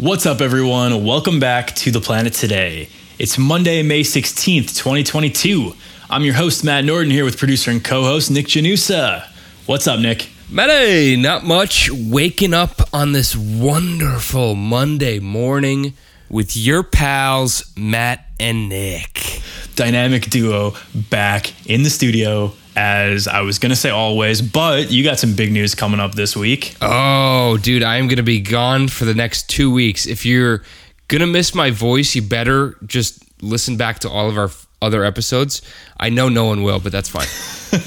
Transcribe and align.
What's 0.00 0.26
up, 0.26 0.40
everyone? 0.40 1.04
Welcome 1.04 1.40
back 1.40 1.74
to 1.74 1.90
the 1.90 2.00
planet 2.00 2.32
today. 2.32 2.88
It's 3.18 3.36
Monday, 3.36 3.82
May 3.82 4.02
16th, 4.02 4.76
2022. 4.76 5.72
I'm 6.08 6.22
your 6.22 6.34
host, 6.34 6.62
Matt 6.62 6.84
Norton, 6.84 7.10
here 7.10 7.24
with 7.24 7.36
producer 7.36 7.72
and 7.72 7.82
co 7.82 8.04
host 8.04 8.30
Nick 8.30 8.46
Janusa. 8.46 9.26
What's 9.66 9.88
up, 9.88 9.98
Nick? 9.98 10.28
Matty, 10.48 11.16
not 11.16 11.42
much. 11.42 11.90
Waking 11.90 12.54
up 12.54 12.80
on 12.92 13.10
this 13.10 13.34
wonderful 13.34 14.54
Monday 14.54 15.18
morning 15.18 15.94
with 16.30 16.56
your 16.56 16.84
pals, 16.84 17.72
Matt 17.76 18.24
and 18.38 18.68
Nick. 18.68 19.42
Dynamic 19.74 20.30
duo 20.30 20.74
back 21.10 21.52
in 21.68 21.82
the 21.82 21.90
studio, 21.90 22.52
as 22.78 23.26
I 23.26 23.40
was 23.40 23.58
going 23.58 23.70
to 23.70 23.76
say 23.76 23.90
always, 23.90 24.40
but 24.40 24.88
you 24.92 25.02
got 25.02 25.18
some 25.18 25.34
big 25.34 25.50
news 25.50 25.74
coming 25.74 25.98
up 25.98 26.14
this 26.14 26.36
week. 26.36 26.76
Oh, 26.80 27.58
dude, 27.60 27.82
I 27.82 27.96
am 27.96 28.06
going 28.06 28.18
to 28.18 28.22
be 28.22 28.40
gone 28.40 28.86
for 28.86 29.04
the 29.04 29.14
next 29.14 29.50
two 29.50 29.72
weeks. 29.72 30.06
If 30.06 30.24
you're 30.24 30.62
going 31.08 31.20
to 31.20 31.26
miss 31.26 31.56
my 31.56 31.70
voice, 31.72 32.14
you 32.14 32.22
better 32.22 32.76
just 32.86 33.24
listen 33.42 33.76
back 33.76 33.98
to 34.00 34.08
all 34.08 34.30
of 34.30 34.38
our 34.38 34.50
other 34.80 35.04
episodes. 35.04 35.60
I 35.98 36.10
know 36.10 36.28
no 36.28 36.44
one 36.44 36.62
will, 36.62 36.78
but 36.78 36.92
that's 36.92 37.08
fine. 37.08 37.26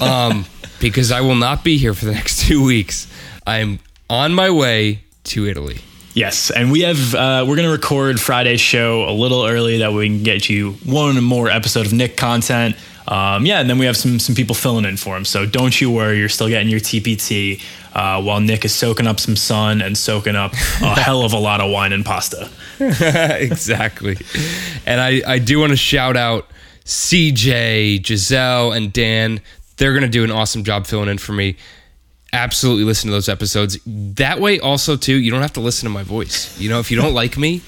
um, 0.02 0.44
because 0.78 1.10
I 1.10 1.22
will 1.22 1.36
not 1.36 1.64
be 1.64 1.78
here 1.78 1.94
for 1.94 2.04
the 2.04 2.12
next 2.20 2.46
two 2.46 2.62
weeks. 2.62 3.10
I'm 3.46 3.78
on 4.10 4.34
my 4.34 4.50
way 4.50 5.04
to 5.24 5.46
Italy. 5.46 5.78
Yes, 6.12 6.50
and 6.50 6.70
we 6.70 6.82
have 6.82 7.14
uh, 7.14 7.46
we're 7.48 7.56
gonna 7.56 7.70
record 7.70 8.20
Friday's 8.20 8.60
show 8.60 9.08
a 9.08 9.14
little 9.14 9.46
early 9.46 9.78
that 9.78 9.94
we 9.94 10.06
can 10.08 10.22
get 10.22 10.50
you 10.50 10.72
one 10.84 11.24
more 11.24 11.48
episode 11.48 11.86
of 11.86 11.94
Nick 11.94 12.18
content. 12.18 12.76
Um, 13.08 13.46
yeah, 13.46 13.60
and 13.60 13.68
then 13.68 13.78
we 13.78 13.86
have 13.86 13.96
some 13.96 14.18
some 14.18 14.34
people 14.34 14.54
filling 14.54 14.84
in 14.84 14.96
for 14.96 15.16
him. 15.16 15.24
So 15.24 15.44
don't 15.46 15.80
you 15.80 15.90
worry, 15.90 16.18
you're 16.18 16.28
still 16.28 16.48
getting 16.48 16.68
your 16.68 16.80
TPT 16.80 17.62
uh, 17.94 18.22
while 18.22 18.40
Nick 18.40 18.64
is 18.64 18.74
soaking 18.74 19.06
up 19.06 19.20
some 19.20 19.36
sun 19.36 19.82
and 19.82 19.96
soaking 19.96 20.36
up 20.36 20.52
a 20.52 20.56
hell 21.00 21.24
of 21.24 21.32
a 21.32 21.38
lot 21.38 21.60
of 21.60 21.70
wine 21.70 21.92
and 21.92 22.04
pasta. 22.04 22.48
exactly. 22.78 24.16
And 24.86 25.00
I, 25.00 25.22
I 25.26 25.38
do 25.38 25.58
want 25.58 25.70
to 25.70 25.76
shout 25.76 26.16
out 26.16 26.48
CJ, 26.84 28.06
Giselle, 28.06 28.72
and 28.72 28.92
Dan. 28.92 29.40
They're 29.76 29.92
going 29.92 30.02
to 30.02 30.08
do 30.08 30.24
an 30.24 30.30
awesome 30.30 30.64
job 30.64 30.86
filling 30.86 31.08
in 31.08 31.18
for 31.18 31.32
me. 31.32 31.56
Absolutely 32.32 32.84
listen 32.84 33.08
to 33.08 33.12
those 33.12 33.28
episodes. 33.28 33.78
That 33.84 34.40
way, 34.40 34.58
also, 34.58 34.96
too, 34.96 35.16
you 35.16 35.30
don't 35.30 35.42
have 35.42 35.52
to 35.54 35.60
listen 35.60 35.86
to 35.86 35.90
my 35.90 36.02
voice. 36.02 36.58
You 36.58 36.70
know, 36.70 36.78
if 36.78 36.90
you 36.90 36.96
don't 36.96 37.14
like 37.14 37.36
me, 37.36 37.62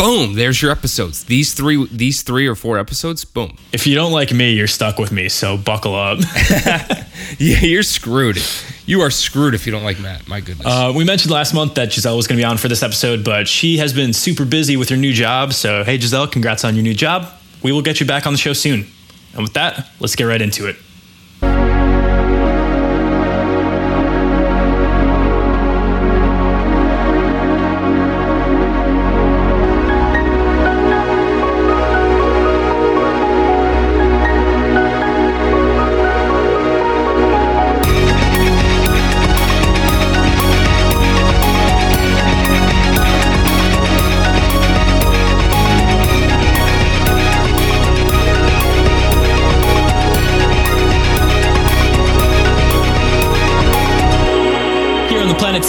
boom, 0.00 0.34
there's 0.34 0.62
your 0.62 0.70
episodes. 0.70 1.24
These 1.24 1.52
three, 1.52 1.86
these 1.90 2.22
three 2.22 2.46
or 2.46 2.54
four 2.54 2.78
episodes, 2.78 3.24
boom. 3.24 3.56
If 3.72 3.86
you 3.86 3.94
don't 3.94 4.12
like 4.12 4.32
me, 4.32 4.52
you're 4.52 4.66
stuck 4.66 4.98
with 4.98 5.12
me. 5.12 5.28
So 5.28 5.58
buckle 5.58 5.94
up. 5.94 6.18
yeah, 7.38 7.60
you're 7.60 7.82
screwed. 7.82 8.38
You 8.86 9.02
are 9.02 9.10
screwed 9.10 9.54
if 9.54 9.66
you 9.66 9.72
don't 9.72 9.84
like 9.84 10.00
Matt. 10.00 10.26
My 10.26 10.40
goodness. 10.40 10.66
Uh, 10.66 10.92
we 10.96 11.04
mentioned 11.04 11.32
last 11.32 11.52
month 11.52 11.74
that 11.74 11.92
Giselle 11.92 12.16
was 12.16 12.26
going 12.26 12.38
to 12.38 12.40
be 12.40 12.46
on 12.46 12.56
for 12.56 12.68
this 12.68 12.82
episode, 12.82 13.24
but 13.24 13.46
she 13.46 13.76
has 13.76 13.92
been 13.92 14.12
super 14.12 14.44
busy 14.44 14.76
with 14.76 14.88
her 14.88 14.96
new 14.96 15.12
job. 15.12 15.52
So, 15.52 15.84
hey, 15.84 15.98
Giselle, 15.98 16.26
congrats 16.26 16.64
on 16.64 16.74
your 16.74 16.82
new 16.82 16.94
job. 16.94 17.28
We 17.62 17.70
will 17.70 17.82
get 17.82 18.00
you 18.00 18.06
back 18.06 18.26
on 18.26 18.32
the 18.32 18.38
show 18.38 18.54
soon. 18.54 18.86
And 19.34 19.42
with 19.42 19.52
that, 19.52 19.86
let's 20.00 20.16
get 20.16 20.24
right 20.24 20.40
into 20.40 20.66
it. 20.66 20.76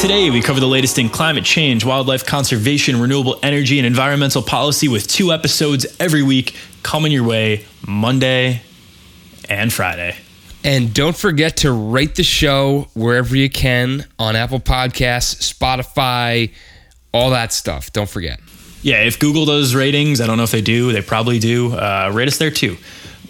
Today, 0.01 0.31
we 0.31 0.41
cover 0.41 0.59
the 0.59 0.67
latest 0.67 0.97
in 0.97 1.09
climate 1.09 1.43
change, 1.43 1.85
wildlife 1.85 2.25
conservation, 2.25 2.99
renewable 2.99 3.37
energy, 3.43 3.77
and 3.77 3.85
environmental 3.85 4.41
policy 4.41 4.87
with 4.87 5.05
two 5.05 5.31
episodes 5.31 5.85
every 5.99 6.23
week 6.23 6.55
coming 6.81 7.11
your 7.11 7.23
way 7.23 7.67
Monday 7.87 8.63
and 9.47 9.71
Friday. 9.71 10.15
And 10.63 10.91
don't 10.91 11.15
forget 11.15 11.57
to 11.57 11.71
rate 11.71 12.15
the 12.15 12.23
show 12.23 12.87
wherever 12.95 13.35
you 13.35 13.47
can 13.47 14.07
on 14.17 14.35
Apple 14.35 14.59
Podcasts, 14.59 15.53
Spotify, 15.53 16.51
all 17.13 17.29
that 17.29 17.53
stuff. 17.53 17.93
Don't 17.93 18.09
forget. 18.09 18.39
Yeah, 18.81 19.03
if 19.03 19.19
Google 19.19 19.45
does 19.45 19.75
ratings, 19.75 20.19
I 20.19 20.25
don't 20.25 20.37
know 20.37 20.43
if 20.43 20.51
they 20.51 20.61
do, 20.61 20.91
they 20.93 21.03
probably 21.03 21.37
do. 21.37 21.73
Uh, 21.73 22.09
rate 22.11 22.27
us 22.27 22.39
there 22.39 22.49
too. 22.49 22.75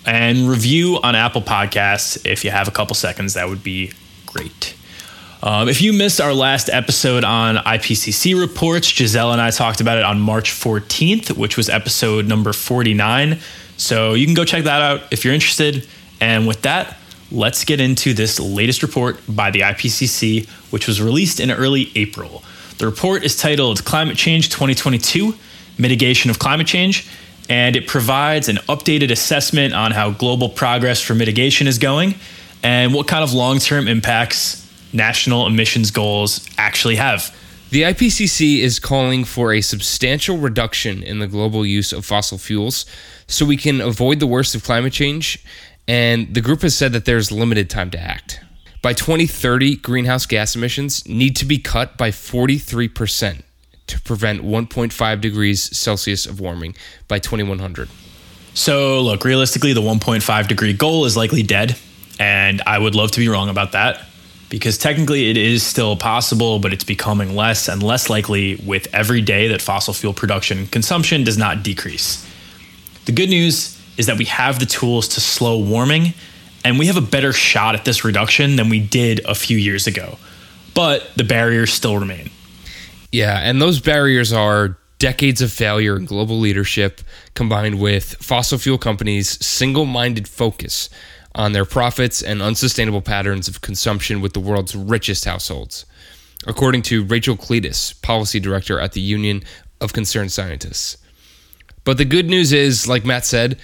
And 0.06 0.48
review 0.48 1.02
on 1.04 1.16
Apple 1.16 1.42
Podcasts 1.42 2.26
if 2.26 2.46
you 2.46 2.52
have 2.52 2.70
a 2.70 2.72
couple 2.72 2.96
seconds. 2.96 3.34
That 3.34 3.50
would 3.50 3.62
be 3.62 3.92
great. 4.26 4.74
Um, 5.44 5.70
if 5.70 5.82
you 5.82 5.92
missed 5.92 6.22
our 6.22 6.36
last 6.36 6.70
episode 6.70 7.24
on 7.24 7.56
IPCC 7.56 8.40
reports, 8.40 8.88
Giselle 8.88 9.32
and 9.32 9.42
I 9.42 9.50
talked 9.50 9.82
about 9.82 9.98
it 9.98 10.04
on 10.04 10.20
March 10.20 10.52
14th, 10.52 11.36
which 11.36 11.58
was 11.58 11.68
episode 11.68 12.28
number 12.28 12.54
49. 12.54 13.40
So 13.76 14.14
you 14.14 14.28
can 14.28 14.36
go 14.36 14.46
check 14.46 14.66
that 14.66 14.82
out 14.84 15.02
if 15.12 15.26
you're 15.26 15.34
interested. 15.34 15.88
And 16.20 16.48
with 16.48 16.62
that, 16.62 16.96
let's 17.32 17.66
get 17.66 17.82
into 17.82 18.14
this 18.14 18.40
latest 18.40 18.84
report 18.84 19.20
by 19.28 19.50
the 19.50 19.62
IPCC, 19.62 20.48
which 20.72 20.86
was 20.86 21.02
released 21.02 21.40
in 21.40 21.50
early 21.50 21.92
April. 21.96 22.44
The 22.78 22.86
report 22.86 23.24
is 23.24 23.36
titled 23.36 23.84
Climate 23.84 24.18
Change 24.18 24.50
2022 24.50 25.34
Mitigation 25.80 26.30
of 26.30 26.38
Climate 26.38 26.68
Change, 26.68 27.08
and 27.50 27.76
it 27.76 27.88
provides 27.88 28.48
an 28.48 28.58
updated 28.70 29.10
assessment 29.10 29.74
on 29.74 29.92
how 29.92 30.12
global 30.12 30.50
progress 30.50 31.02
for 31.02 31.16
mitigation 31.16 31.66
is 31.66 31.80
going 31.80 32.14
and 32.62 32.94
what 32.94 33.08
kind 33.08 33.24
of 33.24 33.34
long 33.34 33.58
term 33.58 33.88
impacts 33.88 34.61
national 34.94 35.48
emissions 35.48 35.92
goals 35.92 36.48
actually 36.58 36.96
have. 36.96 37.36
The 37.72 37.84
IPCC 37.84 38.60
is 38.60 38.80
calling 38.80 39.24
for 39.24 39.54
a 39.54 39.62
substantial 39.62 40.38
reduction 40.38 41.02
in 41.04 41.20
the 41.20 41.28
global 41.28 41.66
use 41.66 41.94
of 41.94 42.06
fossil 42.06 42.38
fuels 42.38 42.86
so 43.28 43.46
we 43.46 43.56
can 43.56 43.80
avoid 43.80 44.20
the 44.20 44.28
worst 44.28 44.56
of 44.56 44.64
climate 44.64 44.92
change. 44.92 45.42
And 45.88 46.34
the 46.34 46.42
group 46.42 46.64
has 46.64 46.76
said 46.76 46.92
that 46.92 47.06
there's 47.06 47.32
limited 47.32 47.70
time 47.70 47.90
to 47.92 47.98
act. 47.98 48.42
By 48.82 48.92
2030, 48.92 49.78
greenhouse 49.78 50.26
gas 50.26 50.54
emissions 50.54 51.08
need 51.08 51.36
to 51.38 51.46
be 51.46 51.60
cut 51.60 51.98
by 51.98 52.10
43% 52.12 53.42
to 53.88 54.02
prevent 54.02 54.44
1.5 54.44 55.22
degrees 55.22 55.78
Celsius 55.78 56.26
of 56.26 56.42
warming 56.42 56.76
by 57.08 57.20
2100. 57.20 57.88
So, 58.54 59.02
look, 59.02 59.24
realistically, 59.24 59.72
the 59.72 59.82
1.5 59.82 60.48
degree 60.50 60.74
goal 60.74 61.06
is 61.06 61.16
likely 61.16 61.44
dead. 61.44 61.78
And 62.20 62.62
I 62.68 62.78
would 62.78 62.96
love 62.96 63.12
to 63.12 63.20
be 63.22 63.30
wrong 63.30 63.48
about 63.48 63.72
that 63.72 64.11
because 64.52 64.78
technically 64.78 65.30
it 65.30 65.38
is 65.38 65.64
still 65.64 65.96
possible, 65.96 66.60
but 66.60 66.74
it's 66.74 66.84
becoming 66.84 67.38
less 67.38 67.70
and 67.70 67.82
less 67.82 68.10
likely 68.10 68.56
with 68.58 68.94
every 68.94 69.22
day 69.22 69.48
that 69.48 69.62
fossil 69.62 69.94
fuel 69.94 70.14
production 70.14 70.58
and 70.60 70.72
consumption 70.72 71.24
does 71.24 71.38
not 71.38 71.64
decrease. 71.64 72.28
The 73.06 73.14
good 73.14 73.30
news 73.30 73.82
is 73.98 74.08
that 74.08 74.18
we 74.18 74.26
have 74.26 74.60
the 74.60 74.66
tools 74.66 75.08
to 75.10 75.22
slow 75.22 75.58
warming, 75.58 76.14
and 76.66 76.78
we 76.78 76.88
have 76.88 76.98
a 76.98 77.02
better 77.02 77.32
shot 77.32 77.76
at 77.76 77.86
this 77.86 78.04
reduction 78.04 78.58
than 78.58 78.68
we 78.68 78.82
did 78.82 79.22
a 79.26 79.34
few 79.34 79.58
years 79.58 79.88
ago. 79.88 80.18
But 80.76 81.10
the 81.16 81.24
barriers 81.24 81.72
still 81.72 81.98
remain. 81.98 82.30
Yeah, 83.10 83.40
and 83.40 83.62
those 83.62 83.80
barriers 83.80 84.34
are 84.34 84.78
decades 85.00 85.42
of 85.42 85.52
failure 85.52 85.96
in 85.96 86.04
global 86.04 86.40
leadership 86.40 87.00
combined 87.36 87.80
with 87.80 88.16
fossil 88.16 88.58
fuel 88.58 88.78
companies' 88.78 89.44
single 89.44 89.86
minded 89.86 90.28
focus 90.28 90.90
on 91.34 91.54
their 91.54 91.66
profits 91.66 92.22
and 92.22 92.42
unsustainable 92.42 93.02
patterns 93.02 93.48
of 93.48 93.62
consumption 93.62 94.22
with 94.22 94.34
the 94.34 94.40
world's 94.40 94.76
richest 94.76 95.26
households, 95.26 95.86
according 96.46 96.82
to 96.84 97.06
Rachel 97.06 97.38
Cleetus, 97.38 97.94
policy 98.02 98.40
director 98.40 98.80
at 98.80 98.94
the 98.94 99.02
Union 99.02 99.44
of 99.80 99.94
Concerned 99.94 100.32
Scientists. 100.32 100.98
But 101.84 101.98
the 101.98 102.06
good 102.06 102.28
news 102.28 102.52
is, 102.52 102.88
like 102.88 103.06
Matt 103.06 103.26
said, 103.26 103.60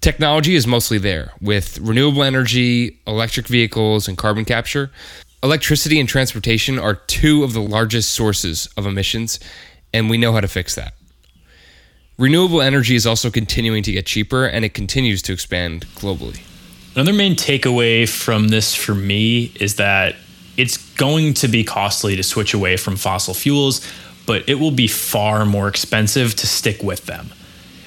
technology 0.00 0.54
is 0.54 0.66
mostly 0.66 0.98
there 0.98 1.32
with 1.40 1.78
renewable 1.78 2.22
energy, 2.22 2.98
electric 3.06 3.46
vehicles, 3.46 4.08
and 4.08 4.18
carbon 4.18 4.44
capture. 4.44 4.90
Electricity 5.42 6.00
and 6.00 6.08
transportation 6.08 6.78
are 6.78 6.94
two 6.94 7.44
of 7.44 7.52
the 7.52 7.62
largest 7.62 8.12
sources 8.12 8.68
of 8.76 8.86
emissions, 8.86 9.38
and 9.92 10.10
we 10.10 10.18
know 10.18 10.32
how 10.32 10.40
to 10.40 10.48
fix 10.48 10.74
that. 10.74 10.94
Renewable 12.18 12.60
energy 12.60 12.94
is 12.94 13.06
also 13.06 13.30
continuing 13.30 13.82
to 13.82 13.92
get 13.92 14.04
cheaper 14.04 14.44
and 14.44 14.62
it 14.62 14.74
continues 14.74 15.22
to 15.22 15.32
expand 15.32 15.86
globally. 15.94 16.42
Another 16.94 17.12
main 17.12 17.36
takeaway 17.36 18.08
from 18.08 18.48
this 18.48 18.74
for 18.74 18.96
me 18.96 19.52
is 19.60 19.76
that 19.76 20.16
it's 20.56 20.76
going 20.94 21.34
to 21.34 21.46
be 21.46 21.62
costly 21.62 22.16
to 22.16 22.22
switch 22.24 22.52
away 22.52 22.76
from 22.76 22.96
fossil 22.96 23.32
fuels, 23.32 23.86
but 24.26 24.48
it 24.48 24.56
will 24.56 24.72
be 24.72 24.88
far 24.88 25.44
more 25.46 25.68
expensive 25.68 26.34
to 26.34 26.48
stick 26.48 26.82
with 26.82 27.06
them. 27.06 27.28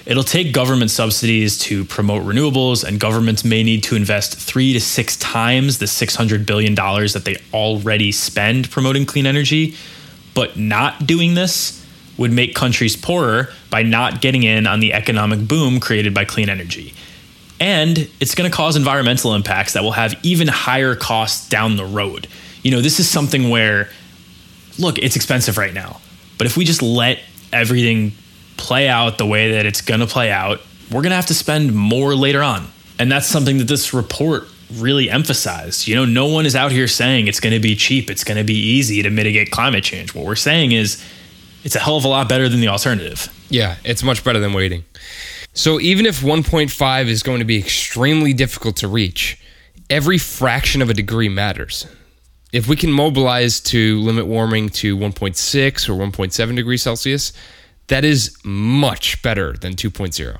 It'll 0.06 0.24
take 0.24 0.54
government 0.54 0.90
subsidies 0.90 1.60
to 1.60 1.84
promote 1.84 2.24
renewables, 2.24 2.86
and 2.86 2.98
governments 2.98 3.44
may 3.44 3.62
need 3.62 3.84
to 3.84 3.98
invest 3.98 4.38
three 4.38 4.72
to 4.72 4.80
six 4.80 5.18
times 5.18 5.80
the 5.80 5.86
$600 5.86 6.46
billion 6.46 6.74
that 6.74 7.24
they 7.26 7.36
already 7.54 8.12
spend 8.14 8.72
promoting 8.72 9.06
clean 9.06 9.26
energy. 9.26 9.76
But 10.34 10.58
not 10.58 11.06
doing 11.06 11.34
this 11.34 11.86
would 12.18 12.32
make 12.32 12.56
countries 12.56 12.96
poorer 12.96 13.50
by 13.70 13.84
not 13.84 14.22
getting 14.22 14.44
in 14.44 14.66
on 14.66 14.80
the 14.80 14.94
economic 14.94 15.46
boom 15.46 15.82
created 15.82 16.14
by 16.14 16.24
clean 16.24 16.48
energy. 16.48 16.94
And 17.60 18.10
it's 18.20 18.36
going 18.36 18.50
to 18.50 18.56
cause 18.56 18.76
environmental 18.76 19.36
impacts 19.36 19.74
that 19.74 19.84
will 19.84 19.92
have 19.92 20.16
even 20.24 20.48
higher 20.48 20.96
costs 20.96 21.48
down 21.48 21.78
the 21.78 21.86
road. 21.86 22.28
You 22.62 22.72
know, 22.72 22.82
this 22.82 23.00
is 23.00 23.10
something 23.10 23.50
where, 23.50 23.90
look, 24.80 24.98
it's 24.98 25.16
expensive 25.16 25.58
right 25.58 25.74
now. 25.74 26.02
But 26.38 26.48
if 26.48 26.58
we 26.58 26.66
just 26.66 26.82
let 26.82 27.20
everything 27.52 28.14
play 28.58 28.88
out 28.88 29.18
the 29.18 29.26
way 29.26 29.54
that 29.54 29.66
it's 29.66 29.82
going 29.82 30.00
to 30.00 30.08
play 30.08 30.32
out, 30.32 30.60
we're 30.92 31.02
going 31.02 31.12
to 31.12 31.16
have 31.16 31.28
to 31.28 31.34
spend 31.34 31.74
more 31.74 32.16
later 32.16 32.42
on. 32.42 32.68
And 33.00 33.12
that's 33.12 33.28
something 33.28 33.58
that 33.58 33.68
this 33.68 33.94
report 33.94 34.48
really 34.74 35.10
emphasized. 35.10 35.88
You 35.88 35.96
know, 35.96 36.06
no 36.06 36.28
one 36.28 36.46
is 36.46 36.56
out 36.56 36.72
here 36.72 36.88
saying 36.88 37.28
it's 37.28 37.40
going 37.40 37.54
to 37.54 37.60
be 37.60 37.76
cheap, 37.76 38.10
it's 38.10 38.24
going 38.24 38.38
to 38.38 38.44
be 38.44 38.56
easy 38.56 39.02
to 39.04 39.10
mitigate 39.10 39.52
climate 39.52 39.84
change. 39.84 40.14
What 40.14 40.26
we're 40.26 40.36
saying 40.36 40.72
is 40.72 41.04
it's 41.64 41.76
a 41.76 41.80
hell 41.80 41.98
of 41.98 42.06
a 42.06 42.08
lot 42.08 42.30
better 42.30 42.50
than 42.50 42.60
the 42.60 42.68
alternative. 42.68 43.32
Yeah, 43.50 43.78
it's 43.84 44.04
much 44.04 44.24
better 44.24 44.40
than 44.40 44.54
waiting. 44.54 44.84
So 45.54 45.80
even 45.80 46.06
if 46.08 46.22
1.5 46.22 47.08
is 47.08 47.22
going 47.22 47.40
to 47.40 47.46
be 47.46 47.58
extremely 47.58 48.34
difficult 48.34 48.76
to 48.78 48.88
reach, 48.88 49.40
every 49.90 50.18
fraction 50.18 50.82
of 50.82 50.90
a 50.90 50.94
degree 50.96 51.30
matters. 51.30 51.86
If 52.52 52.68
we 52.68 52.76
can 52.76 52.92
mobilize 52.92 53.60
to 53.62 54.00
limit 54.02 54.26
warming 54.26 54.70
to 54.70 54.98
1.6 54.98 55.90
or 55.90 55.94
1.7 55.94 56.56
degrees 56.56 56.82
Celsius, 56.82 57.34
that 57.88 58.04
is 58.04 58.36
much 58.44 59.22
better 59.22 59.54
than 59.54 59.76
2.0. 59.76 60.40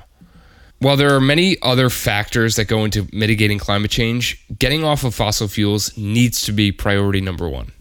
While 0.80 0.96
there 0.96 1.14
are 1.14 1.20
many 1.20 1.56
other 1.62 1.90
factors 1.90 2.56
that 2.56 2.66
go 2.66 2.84
into 2.84 3.08
mitigating 3.12 3.58
climate 3.58 3.90
change, 3.90 4.44
getting 4.58 4.84
off 4.84 5.04
of 5.04 5.14
fossil 5.14 5.46
fuels 5.46 5.96
needs 5.96 6.42
to 6.42 6.52
be 6.52 6.72
priority 6.72 7.20
number 7.20 7.48
one. 7.48 7.72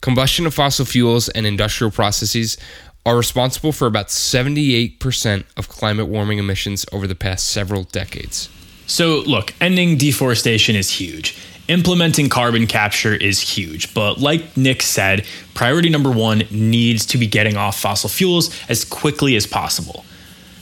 Combustion 0.00 0.46
of 0.46 0.54
fossil 0.54 0.84
fuels 0.84 1.28
and 1.30 1.46
industrial 1.46 1.90
processes 1.90 2.56
are 3.06 3.16
responsible 3.16 3.72
for 3.72 3.86
about 3.86 4.08
78% 4.08 5.44
of 5.56 5.68
climate 5.68 6.06
warming 6.06 6.38
emissions 6.38 6.86
over 6.92 7.06
the 7.06 7.14
past 7.14 7.48
several 7.48 7.84
decades. 7.84 8.48
So, 8.86 9.22
look, 9.26 9.54
ending 9.60 9.98
deforestation 9.98 10.74
is 10.74 10.90
huge. 10.90 11.38
Implementing 11.68 12.28
carbon 12.28 12.66
capture 12.66 13.14
is 13.14 13.40
huge. 13.40 13.94
But, 13.94 14.18
like 14.18 14.56
Nick 14.56 14.82
said, 14.82 15.24
priority 15.54 15.88
number 15.88 16.10
one 16.10 16.44
needs 16.50 17.06
to 17.06 17.18
be 17.18 17.26
getting 17.26 17.56
off 17.56 17.78
fossil 17.78 18.08
fuels 18.08 18.54
as 18.68 18.84
quickly 18.84 19.36
as 19.36 19.46
possible. 19.46 20.04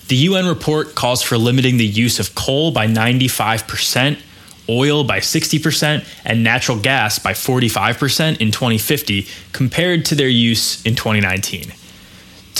The 0.08 0.16
UN 0.16 0.46
report 0.46 0.94
calls 0.94 1.22
for 1.22 1.38
limiting 1.38 1.76
the 1.76 1.86
use 1.86 2.18
of 2.20 2.34
coal 2.34 2.70
by 2.70 2.86
95%, 2.86 4.20
oil 4.68 5.04
by 5.04 5.18
60%, 5.18 6.04
and 6.24 6.44
natural 6.44 6.78
gas 6.78 7.18
by 7.18 7.32
45% 7.32 8.40
in 8.40 8.50
2050 8.50 9.26
compared 9.52 10.04
to 10.06 10.14
their 10.14 10.28
use 10.28 10.84
in 10.84 10.94
2019 10.94 11.72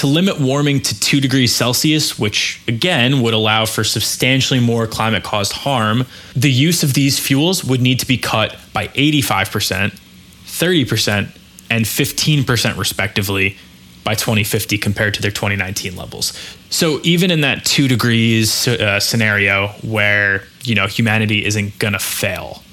to 0.03 0.09
limit 0.09 0.41
warming 0.41 0.81
to 0.81 0.99
2 0.99 1.21
degrees 1.21 1.55
Celsius, 1.55 2.19
which 2.19 2.61
again 2.67 3.21
would 3.23 3.35
allow 3.35 3.65
for 3.65 3.85
substantially 3.85 4.59
more 4.59 4.85
climate 4.85 5.23
caused 5.23 5.53
harm, 5.53 6.07
the 6.35 6.51
use 6.51 6.83
of 6.83 6.95
these 6.95 7.21
fuels 7.21 7.63
would 7.63 7.81
need 7.81 8.01
to 8.01 8.07
be 8.07 8.19
cut 8.19 8.57
by 8.73 8.89
85%, 8.89 9.97
30%, 10.45 11.39
and 11.71 11.85
15% 11.85 12.79
respectively 12.79 13.57
by 14.03 14.17
2050 14.17 14.77
compared 14.77 15.15
to 15.15 15.23
their 15.23 15.31
2019 15.31 15.95
levels. 15.95 16.37
So 16.69 16.99
even 17.05 17.31
in 17.31 17.43
that 17.43 17.65
2 17.65 17.87
degrees 17.87 18.67
uh, 18.67 18.99
scenario 18.99 19.69
where, 19.83 20.43
you 20.65 20.75
know, 20.75 20.89
humanity 20.89 21.45
isn't 21.45 21.79
going 21.79 21.93
to 21.93 22.01
fail, 22.01 22.65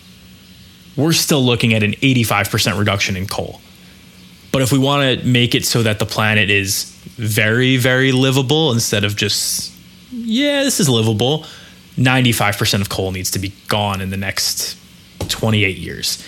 we're 0.98 1.14
still 1.14 1.44
looking 1.44 1.76
at 1.76 1.84
an 1.84 1.92
85% 1.92 2.80
reduction 2.80 3.16
in 3.16 3.28
coal. 3.28 3.62
But 4.52 4.62
if 4.62 4.72
we 4.72 4.80
want 4.80 5.20
to 5.20 5.26
make 5.26 5.54
it 5.54 5.66
so 5.66 5.84
that 5.84 6.00
the 6.00 6.06
planet 6.06 6.50
is 6.50 6.86
very, 7.18 7.78
very 7.78 8.12
livable 8.12 8.72
instead 8.72 9.04
of 9.04 9.16
just, 9.16 9.72
yeah, 10.12 10.64
this 10.64 10.80
is 10.80 10.90
livable, 10.90 11.46
95% 11.98 12.82
of 12.82 12.90
coal 12.90 13.12
needs 13.12 13.32
to 13.32 13.40
be 13.40 13.54
gone 13.68 14.02
in 14.02 14.10
the 14.10 14.18
next 14.18 14.78
28 15.28 15.78
years. 15.78 16.26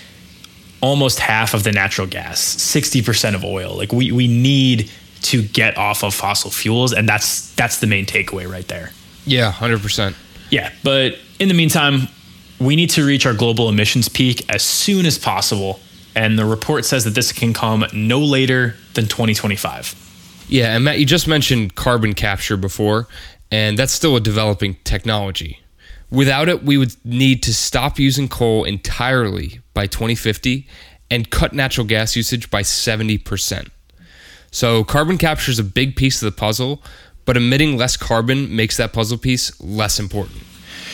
Almost 0.82 1.20
half 1.20 1.54
of 1.54 1.64
the 1.64 1.72
natural 1.72 2.08
gas, 2.08 2.56
60% 2.56 3.36
of 3.36 3.44
oil. 3.44 3.76
Like 3.76 3.92
we, 3.92 4.12
we 4.12 4.28
need 4.28 4.92
to 5.24 5.42
get 5.44 5.78
off 5.78 6.04
of 6.04 6.14
fossil 6.14 6.52
fuels, 6.52 6.94
and 6.94 7.08
that's 7.08 7.54
that's 7.54 7.80
the 7.80 7.88
main 7.88 8.06
takeaway 8.06 8.52
right 8.52 8.68
there. 8.68 8.92
Yeah, 9.26 9.52
hundred 9.52 9.82
percent. 9.82 10.16
Yeah, 10.50 10.72
but 10.84 11.18
in 11.40 11.48
the 11.48 11.54
meantime, 11.54 12.08
we 12.60 12.76
need 12.76 12.90
to 12.92 13.06
reach 13.06 13.26
our 13.26 13.34
global 13.34 13.70
emissions 13.70 14.10
peak 14.10 14.44
as 14.50 14.64
soon 14.64 15.06
as 15.06 15.18
possible 15.18 15.80
and 16.16 16.38
the 16.38 16.46
report 16.46 16.86
says 16.86 17.04
that 17.06 17.16
this 17.16 17.32
can 17.32 17.54
come 17.54 17.86
no 17.94 18.20
later 18.20 18.76
than 18.94 19.06
2025. 19.06 20.46
Yeah, 20.48 20.76
and 20.76 20.84
Matt, 20.84 21.00
you 21.00 21.06
just 21.06 21.28
mentioned 21.28 21.76
carbon 21.76 22.14
capture 22.14 22.58
before, 22.58 23.08
and 23.52 23.78
that's 23.80 23.94
still 23.94 24.16
a 24.16 24.20
developing 24.20 24.76
technology. 24.84 25.62
Without 26.10 26.50
it, 26.50 26.64
we 26.64 26.78
would 26.78 26.94
need 27.06 27.42
to 27.44 27.54
stop 27.54 27.98
using 27.98 28.28
coal 28.28 28.66
entirely 28.66 29.62
by 29.74 29.88
2050 29.88 30.68
and 31.10 31.30
cut 31.30 31.54
natural 31.54 31.88
gas 31.88 32.16
usage 32.16 32.50
by 32.50 32.62
70%. 32.64 33.70
So, 34.52 34.84
carbon 34.84 35.18
capture 35.18 35.52
is 35.52 35.60
a 35.60 35.64
big 35.64 35.96
piece 35.96 36.22
of 36.22 36.26
the 36.26 36.38
puzzle, 36.38 36.84
but 37.24 37.38
emitting 37.38 37.78
less 37.78 37.96
carbon 37.96 38.54
makes 38.54 38.76
that 38.76 38.92
puzzle 38.92 39.18
piece 39.18 39.60
less 39.62 40.00
important. 40.00 40.44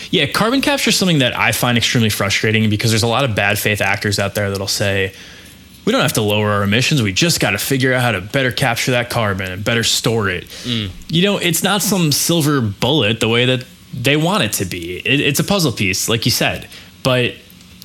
Yeah, 0.09 0.27
carbon 0.27 0.61
capture 0.61 0.89
is 0.89 0.95
something 0.95 1.19
that 1.19 1.37
I 1.37 1.51
find 1.51 1.77
extremely 1.77 2.09
frustrating 2.09 2.69
because 2.69 2.91
there's 2.91 3.03
a 3.03 3.07
lot 3.07 3.25
of 3.25 3.35
bad 3.35 3.59
faith 3.59 3.81
actors 3.81 4.19
out 4.19 4.35
there 4.35 4.49
that'll 4.49 4.67
say, 4.67 5.13
we 5.85 5.91
don't 5.93 6.01
have 6.01 6.13
to 6.13 6.21
lower 6.21 6.49
our 6.49 6.63
emissions. 6.63 7.01
We 7.01 7.13
just 7.13 7.39
got 7.39 7.51
to 7.51 7.57
figure 7.57 7.93
out 7.93 8.01
how 8.01 8.11
to 8.11 8.21
better 8.21 8.51
capture 8.51 8.91
that 8.91 9.09
carbon 9.09 9.51
and 9.51 9.63
better 9.63 9.83
store 9.83 10.29
it. 10.29 10.45
Mm. 10.63 10.91
You 11.09 11.23
know, 11.23 11.37
it's 11.37 11.63
not 11.63 11.81
some 11.81 12.11
silver 12.11 12.59
bullet 12.59 13.21
the 13.21 13.29
way 13.29 13.45
that 13.45 13.65
they 13.93 14.17
want 14.17 14.43
it 14.43 14.53
to 14.53 14.65
be. 14.65 14.97
It, 14.97 15.21
it's 15.21 15.39
a 15.39 15.45
puzzle 15.45 15.71
piece, 15.71 16.09
like 16.09 16.25
you 16.25 16.31
said. 16.31 16.67
But 17.03 17.35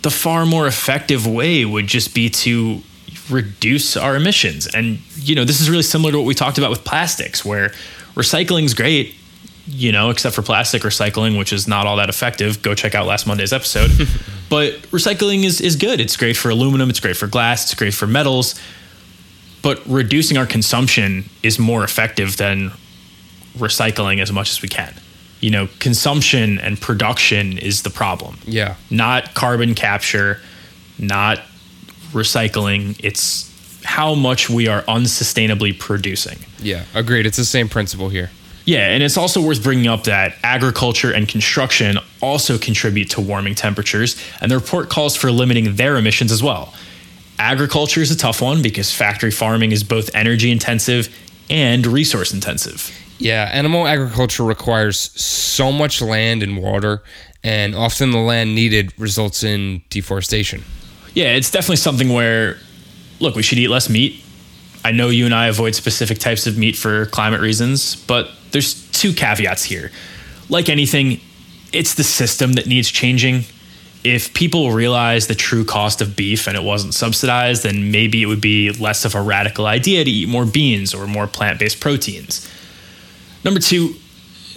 the 0.03 0.11
far 0.11 0.45
more 0.47 0.67
effective 0.67 1.29
way 1.29 1.65
would 1.65 1.87
just 1.87 2.13
be 2.13 2.29
to 2.29 2.83
reduce 3.31 3.97
our 3.97 4.17
emissions. 4.17 4.67
And, 4.67 4.99
you 5.17 5.37
know, 5.37 5.45
this 5.45 5.61
is 5.61 5.71
really 5.71 5.85
similar 5.85 6.11
to 6.11 6.19
what 6.19 6.27
we 6.27 6.35
talked 6.35 6.59
about 6.59 6.71
with 6.71 6.85
plastics, 6.85 7.45
where 7.45 7.69
recycling 8.17 8.65
is 8.65 8.75
great 8.75 9.15
you 9.67 9.93
know, 9.93 10.11
except 10.11 10.35
for 10.35 10.43
plastic 10.43 10.83
recycling, 10.83 11.39
which 11.39 11.53
is 11.53 11.69
not 11.69 11.87
all 11.87 11.97
that 11.97 12.09
effective. 12.09 12.63
Go 12.63 12.75
check 12.75 12.95
out 12.95 13.07
last 13.07 13.27
Monday's 13.27 13.53
episode. 13.53 13.91
but 14.51 14.75
recycling 14.91 15.45
is, 15.45 15.61
is 15.61 15.77
good. 15.77 16.01
It's 16.01 16.17
great 16.17 16.37
for 16.37 16.51
aluminum, 16.51 16.91
it's 16.91 17.01
great 17.01 17.17
for 17.17 17.27
glass, 17.27 17.65
it's 17.65 17.75
great 17.75 17.95
for 17.95 18.07
metals. 18.07 18.61
But 19.63 19.81
reducing 19.87 20.37
our 20.37 20.47
consumption 20.47 21.25
is 21.43 21.59
more 21.59 21.85
effective 21.85 22.37
than 22.37 22.73
recycling 23.57 24.21
as 24.21 24.33
much 24.33 24.51
as 24.51 24.61
we 24.61 24.69
can. 24.69 24.95
You 25.41 25.51
know, 25.51 25.69
consumption 25.79 26.59
and 26.59 26.81
production 26.81 27.59
is 27.59 27.83
the 27.83 27.91
problem. 27.91 28.39
Yeah. 28.45 28.77
Not 28.91 29.35
carbon 29.35 29.75
capture, 29.75 30.41
not 30.99 31.39
recycling. 32.13 32.99
It's 33.03 33.49
how 33.85 34.15
much 34.15 34.49
we 34.49 34.69
are 34.69 34.83
unsustainably 34.83 35.79
producing. 35.79 36.39
Yeah, 36.61 36.85
agreed. 36.95 37.27
It's 37.27 37.37
the 37.37 37.45
same 37.45 37.69
principle 37.69 38.09
here. 38.09 38.31
Yeah, 38.65 38.89
and 38.89 39.03
it's 39.03 39.17
also 39.17 39.43
worth 39.43 39.63
bringing 39.63 39.89
up 39.89 40.05
that 40.05 40.37
agriculture 40.45 41.13
and 41.13 41.29
construction 41.29 41.99
also 42.21 42.59
contribute 42.59 43.11
to 43.11 43.21
warming 43.21 43.55
temperatures, 43.55 44.17
and 44.41 44.51
the 44.51 44.57
report 44.57 44.89
calls 44.89 45.17
for 45.17 45.33
limiting 45.33 45.77
their 45.77 45.97
emissions 45.97 46.31
as 46.31 46.43
well. 46.43 46.73
Agriculture 47.39 48.01
is 48.01 48.11
a 48.13 48.17
tough 48.17 48.41
one 48.41 48.63
because 48.63 48.95
factory 48.95 49.33
farming 49.33 49.73
is 49.73 49.83
both 49.83 50.15
energy 50.15 50.51
intensive 50.53 51.09
and 51.51 51.87
resource 51.87 52.33
intensive. 52.33 52.97
Yeah, 53.19 53.49
animal 53.53 53.87
agriculture 53.87 54.45
requires 54.45 54.99
so 55.21 55.73
much 55.73 56.01
land 56.01 56.43
and 56.43 56.57
water, 56.63 57.03
and 57.43 57.75
often 57.75 58.13
the 58.13 58.19
land 58.19 58.55
needed 58.55 58.93
results 58.99 59.43
in 59.43 59.83
deforestation. 59.91 60.63
Yeah, 61.15 61.35
it's 61.35 61.51
definitely 61.51 61.77
something 61.77 62.13
where, 62.13 62.59
look, 63.21 63.35
we 63.35 63.43
should 63.43 63.59
eat 63.59 63.69
less 63.69 63.91
meat. 63.91 64.25
I 64.85 64.91
know 64.91 65.09
you 65.09 65.25
and 65.25 65.35
I 65.35 65.47
avoid 65.47 65.75
specific 65.75 66.19
types 66.19 66.47
of 66.47 66.59
meat 66.59 66.77
for 66.77 67.07
climate 67.07 67.41
reasons, 67.41 67.97
but 67.97 68.31
there's 68.51 68.91
two 68.91 69.13
caveats 69.13 69.65
here. 69.65 69.93
Like 70.49 70.69
anything, 70.69 71.21
it's 71.73 71.95
the 71.95 72.05
system 72.05 72.55
that 72.55 72.67
needs 72.67 72.91
changing. 72.91 73.45
If 74.05 74.35
people 74.35 74.73
realize 74.73 75.29
the 75.29 75.35
true 75.37 75.65
cost 75.65 76.01
of 76.03 76.17
beef 76.17 76.49
and 76.49 76.57
it 76.57 76.63
wasn't 76.65 76.95
subsidized, 76.95 77.63
then 77.63 77.93
maybe 77.93 78.23
it 78.23 78.27
would 78.27 78.41
be 78.41 78.73
less 78.73 79.05
of 79.05 79.15
a 79.15 79.23
radical 79.23 79.67
idea 79.67 80.05
to 80.05 80.11
eat 80.11 80.29
more 80.29 80.45
beans 80.45 80.93
or 80.93 81.07
more 81.07 81.29
plant 81.29 81.61
based 81.61 81.81
proteins. 81.81 82.49
Number 83.45 83.61
two, 83.61 83.95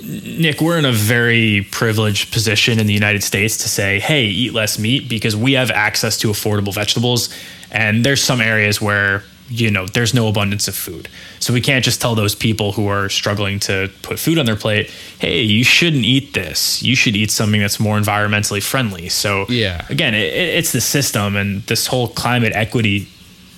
Nick, 0.04 0.62
we're 0.62 0.78
in 0.78 0.86
a 0.86 0.92
very 0.92 1.68
privileged 1.72 2.34
position 2.34 2.80
in 2.80 2.88
the 2.88 2.94
United 2.94 3.24
States 3.24 3.58
to 3.58 3.70
say, 3.70 4.00
hey, 4.00 4.26
eat 4.26 4.54
less 4.54 4.78
meat 4.78 5.08
because 5.08 5.36
we 5.36 5.54
have 5.54 5.72
access 5.72 6.18
to 6.20 6.30
affordable 6.30 6.74
vegetables. 6.74 7.34
And 7.72 8.04
there's 8.04 8.24
some 8.24 8.42
areas 8.42 8.82
where 8.82 9.24
you 9.48 9.70
know 9.70 9.86
there's 9.86 10.14
no 10.14 10.28
abundance 10.28 10.68
of 10.68 10.76
food. 10.76 11.08
So 11.40 11.54
we 11.54 11.62
can't 11.62 11.84
just 11.84 12.02
tell 12.02 12.16
those 12.16 12.36
people 12.36 12.72
who 12.72 12.88
are 12.88 13.10
struggling 13.10 13.60
to 13.62 13.92
put 14.02 14.20
food 14.20 14.38
on 14.38 14.46
their 14.46 14.56
plate 14.56 14.90
hey 15.20 15.42
you 15.42 15.64
shouldn't 15.64 16.06
eat 16.06 16.34
this. 16.34 16.82
You 16.82 16.96
should 16.96 17.16
eat 17.16 17.32
something 17.32 17.62
that's 17.62 17.80
more 17.80 18.00
environmentally 18.00 18.64
friendly. 18.64 19.10
So 19.10 19.46
yeah. 19.50 19.86
again 19.90 20.14
it, 20.14 20.34
it's 20.34 20.72
the 20.72 20.82
system 20.82 21.36
and 21.36 21.62
this 21.64 21.88
whole 21.88 22.08
climate 22.08 22.54
equity 22.54 23.08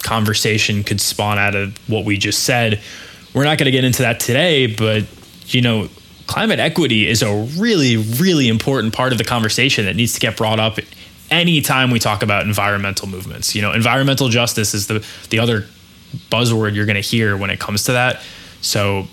conversation 0.04 0.84
could 0.84 1.02
spawn 1.02 1.38
out 1.38 1.56
of 1.56 1.78
what 1.90 2.06
we 2.06 2.18
just 2.18 2.44
said. 2.44 2.82
We're 3.34 3.44
not 3.44 3.58
going 3.58 3.66
to 3.66 3.72
get 3.72 3.84
into 3.84 4.04
that 4.04 4.20
today, 4.20 4.68
but 4.68 5.06
you 5.48 5.62
know, 5.62 5.90
climate 6.28 6.60
equity 6.60 7.08
is 7.08 7.22
a 7.22 7.34
really, 7.58 7.98
really 7.98 8.48
important 8.48 8.94
part 8.94 9.12
of 9.12 9.18
the 9.18 9.24
conversation 9.24 9.86
that 9.86 9.96
needs 9.96 10.14
to 10.14 10.20
get 10.20 10.38
brought 10.38 10.60
up 10.60 10.80
anytime 11.30 11.92
we 11.92 12.00
talk 12.00 12.24
about 12.24 12.46
environmental 12.46 13.08
movements. 13.08 13.56
You 13.56 13.62
know, 13.62 13.74
environmental 13.74 14.30
justice 14.30 14.74
is 14.74 14.88
the 14.88 15.06
the 15.30 15.40
other 15.40 15.66
buzzword 16.30 16.76
you're 16.76 16.86
going 16.86 16.96
to 16.96 17.02
hear 17.02 17.38
when 17.38 17.50
it 17.50 17.60
comes 17.60 17.84
to 17.86 17.94
that. 17.94 18.22
So, 18.62 19.08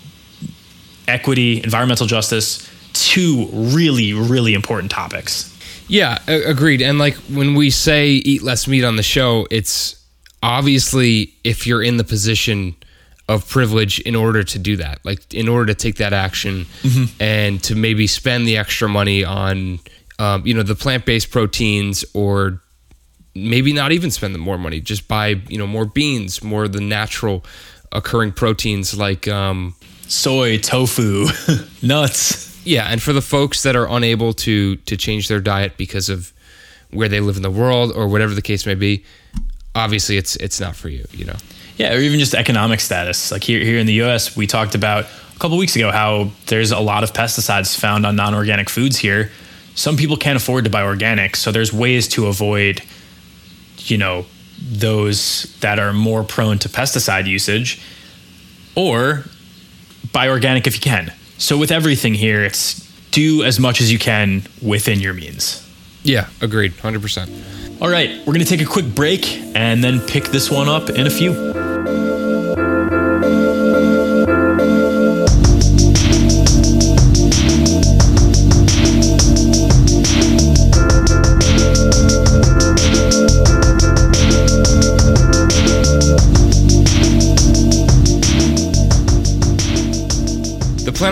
equity, 1.07 1.63
environmental 1.63 2.07
justice, 2.07 2.69
two 2.93 3.47
really, 3.51 4.13
really 4.13 4.53
important 4.53 4.91
topics. 4.91 5.51
Yeah, 5.87 6.17
agreed. 6.27 6.81
And 6.81 6.97
like 6.97 7.15
when 7.29 7.53
we 7.53 7.69
say 7.69 8.09
eat 8.09 8.41
less 8.41 8.67
meat 8.67 8.83
on 8.83 8.95
the 8.95 9.03
show, 9.03 9.47
it's 9.51 10.03
obviously 10.41 11.33
if 11.43 11.67
you're 11.67 11.83
in 11.83 11.97
the 11.97 12.03
position 12.03 12.75
of 13.27 13.47
privilege 13.47 13.99
in 13.99 14.15
order 14.15 14.43
to 14.43 14.59
do 14.59 14.77
that, 14.77 14.99
like 15.03 15.33
in 15.33 15.47
order 15.47 15.73
to 15.73 15.75
take 15.75 15.95
that 15.97 16.13
action 16.13 16.65
mm-hmm. 16.81 17.05
and 17.21 17.63
to 17.63 17.75
maybe 17.75 18.07
spend 18.07 18.47
the 18.47 18.57
extra 18.57 18.87
money 18.87 19.23
on, 19.23 19.79
um, 20.19 20.45
you 20.45 20.53
know, 20.53 20.63
the 20.63 20.75
plant 20.75 21.05
based 21.05 21.31
proteins 21.31 22.05
or 22.13 22.61
maybe 23.35 23.73
not 23.73 23.91
even 23.91 24.09
spend 24.09 24.33
the 24.33 24.39
more 24.39 24.57
money, 24.57 24.79
just 24.79 25.07
buy, 25.07 25.27
you 25.49 25.57
know, 25.57 25.67
more 25.67 25.85
beans, 25.85 26.41
more 26.43 26.63
of 26.63 26.73
the 26.73 26.81
natural 26.81 27.43
occurring 27.91 28.31
proteins 28.31 28.97
like 28.97 29.27
um, 29.27 29.75
soy, 30.07 30.57
tofu, 30.57 31.27
nuts. 31.81 32.51
Yeah, 32.65 32.87
and 32.89 33.01
for 33.01 33.13
the 33.13 33.21
folks 33.21 33.63
that 33.63 33.75
are 33.75 33.87
unable 33.87 34.33
to 34.33 34.77
to 34.77 34.97
change 34.97 35.27
their 35.27 35.39
diet 35.39 35.77
because 35.77 36.09
of 36.09 36.33
where 36.91 37.07
they 37.07 37.19
live 37.19 37.35
in 37.35 37.43
the 37.43 37.51
world 37.51 37.91
or 37.95 38.07
whatever 38.07 38.33
the 38.33 38.41
case 38.41 38.65
may 38.65 38.73
be, 38.73 39.03
obviously 39.75 40.17
it's 40.17 40.35
it's 40.37 40.59
not 40.59 40.75
for 40.75 40.89
you, 40.89 41.05
you 41.11 41.25
know. 41.25 41.35
Yeah, 41.77 41.93
or 41.93 41.99
even 41.99 42.19
just 42.19 42.33
economic 42.33 42.79
status. 42.79 43.31
Like 43.31 43.43
here 43.43 43.59
here 43.59 43.77
in 43.77 43.85
the 43.85 44.01
US, 44.03 44.35
we 44.35 44.47
talked 44.47 44.73
about 44.73 45.05
a 45.05 45.39
couple 45.39 45.57
weeks 45.57 45.75
ago 45.75 45.91
how 45.91 46.31
there's 46.47 46.71
a 46.71 46.79
lot 46.79 47.03
of 47.03 47.13
pesticides 47.13 47.77
found 47.77 48.05
on 48.05 48.15
non-organic 48.15 48.69
foods 48.69 48.97
here. 48.97 49.29
Some 49.75 49.97
people 49.97 50.15
can't 50.15 50.37
afford 50.37 50.63
to 50.63 50.69
buy 50.69 50.83
organic, 50.83 51.35
so 51.35 51.51
there's 51.51 51.73
ways 51.73 52.07
to 52.09 52.27
avoid 52.27 52.81
you 53.89 53.97
know, 53.97 54.25
those 54.59 55.55
that 55.59 55.79
are 55.79 55.93
more 55.93 56.23
prone 56.23 56.59
to 56.59 56.69
pesticide 56.69 57.27
usage 57.27 57.81
or 58.75 59.25
buy 60.11 60.29
organic 60.29 60.67
if 60.67 60.75
you 60.75 60.81
can. 60.81 61.13
So 61.37 61.57
with 61.57 61.71
everything 61.71 62.13
here, 62.13 62.43
it's 62.43 62.81
do 63.11 63.43
as 63.43 63.59
much 63.59 63.81
as 63.81 63.91
you 63.91 63.99
can 63.99 64.43
within 64.61 64.99
your 64.99 65.13
means. 65.13 65.61
Yeah, 66.03 66.29
agreed, 66.41 66.73
100%. 66.73 67.81
All 67.81 67.89
right, 67.89 68.09
we're 68.19 68.33
going 68.33 68.39
to 68.39 68.45
take 68.45 68.61
a 68.61 68.65
quick 68.65 68.85
break 68.93 69.37
and 69.55 69.83
then 69.83 69.99
pick 70.01 70.25
this 70.25 70.51
one 70.51 70.69
up 70.69 70.89
in 70.89 71.07
a 71.07 71.09
few. 71.09 71.64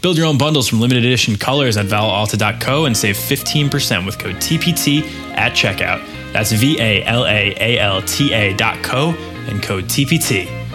Build 0.00 0.16
your 0.16 0.26
own 0.26 0.38
bundles 0.38 0.68
from 0.68 0.80
limited 0.80 1.04
edition 1.04 1.36
colors 1.36 1.76
at 1.76 1.86
valalta.co 1.86 2.84
and 2.84 2.96
save 2.96 3.16
15% 3.16 4.06
with 4.06 4.18
code 4.18 4.36
TPT 4.36 5.02
at 5.36 5.52
checkout. 5.52 6.04
That's 6.32 6.52
V 6.52 6.78
A 6.80 7.04
L 7.04 7.26
A 7.26 7.54
A 7.58 7.78
L 7.78 8.02
T 8.02 8.32
A 8.32 8.54
dot 8.54 8.82
co 8.84 9.10
and 9.48 9.62
code 9.62 9.84
TPT. 9.84 10.67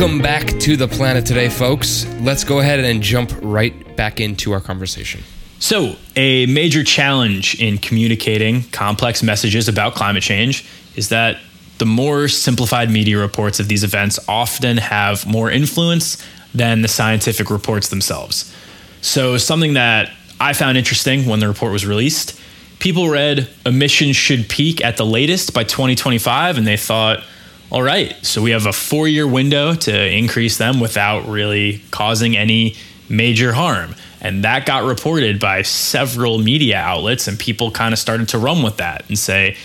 Welcome 0.00 0.22
back 0.22 0.46
to 0.60 0.78
the 0.78 0.88
planet 0.88 1.26
today, 1.26 1.50
folks. 1.50 2.06
Let's 2.22 2.42
go 2.42 2.60
ahead 2.60 2.80
and 2.80 3.02
jump 3.02 3.34
right 3.42 3.94
back 3.98 4.18
into 4.18 4.50
our 4.52 4.60
conversation. 4.62 5.22
So, 5.58 5.96
a 6.16 6.46
major 6.46 6.82
challenge 6.82 7.60
in 7.60 7.76
communicating 7.76 8.62
complex 8.70 9.22
messages 9.22 9.68
about 9.68 9.94
climate 9.94 10.22
change 10.22 10.66
is 10.96 11.10
that 11.10 11.36
the 11.76 11.84
more 11.84 12.28
simplified 12.28 12.90
media 12.90 13.18
reports 13.18 13.60
of 13.60 13.68
these 13.68 13.84
events 13.84 14.18
often 14.26 14.78
have 14.78 15.26
more 15.26 15.50
influence 15.50 16.26
than 16.54 16.80
the 16.80 16.88
scientific 16.88 17.50
reports 17.50 17.90
themselves. 17.90 18.56
So, 19.02 19.36
something 19.36 19.74
that 19.74 20.10
I 20.40 20.54
found 20.54 20.78
interesting 20.78 21.26
when 21.26 21.40
the 21.40 21.48
report 21.48 21.72
was 21.72 21.84
released, 21.84 22.40
people 22.78 23.10
read 23.10 23.50
emissions 23.66 24.16
should 24.16 24.48
peak 24.48 24.82
at 24.82 24.96
the 24.96 25.04
latest 25.04 25.52
by 25.52 25.64
2025, 25.64 26.56
and 26.56 26.66
they 26.66 26.78
thought, 26.78 27.22
all 27.70 27.82
right, 27.82 28.14
so 28.26 28.42
we 28.42 28.50
have 28.50 28.66
a 28.66 28.72
four 28.72 29.06
year 29.06 29.28
window 29.28 29.74
to 29.74 30.12
increase 30.12 30.58
them 30.58 30.80
without 30.80 31.28
really 31.28 31.82
causing 31.92 32.36
any 32.36 32.74
major 33.08 33.52
harm. 33.52 33.94
And 34.20 34.44
that 34.44 34.66
got 34.66 34.84
reported 34.84 35.38
by 35.38 35.62
several 35.62 36.38
media 36.38 36.78
outlets, 36.78 37.28
and 37.28 37.38
people 37.38 37.70
kind 37.70 37.92
of 37.92 37.98
started 37.98 38.28
to 38.30 38.38
run 38.38 38.62
with 38.62 38.78
that 38.78 39.08
and 39.08 39.18
say, 39.18 39.56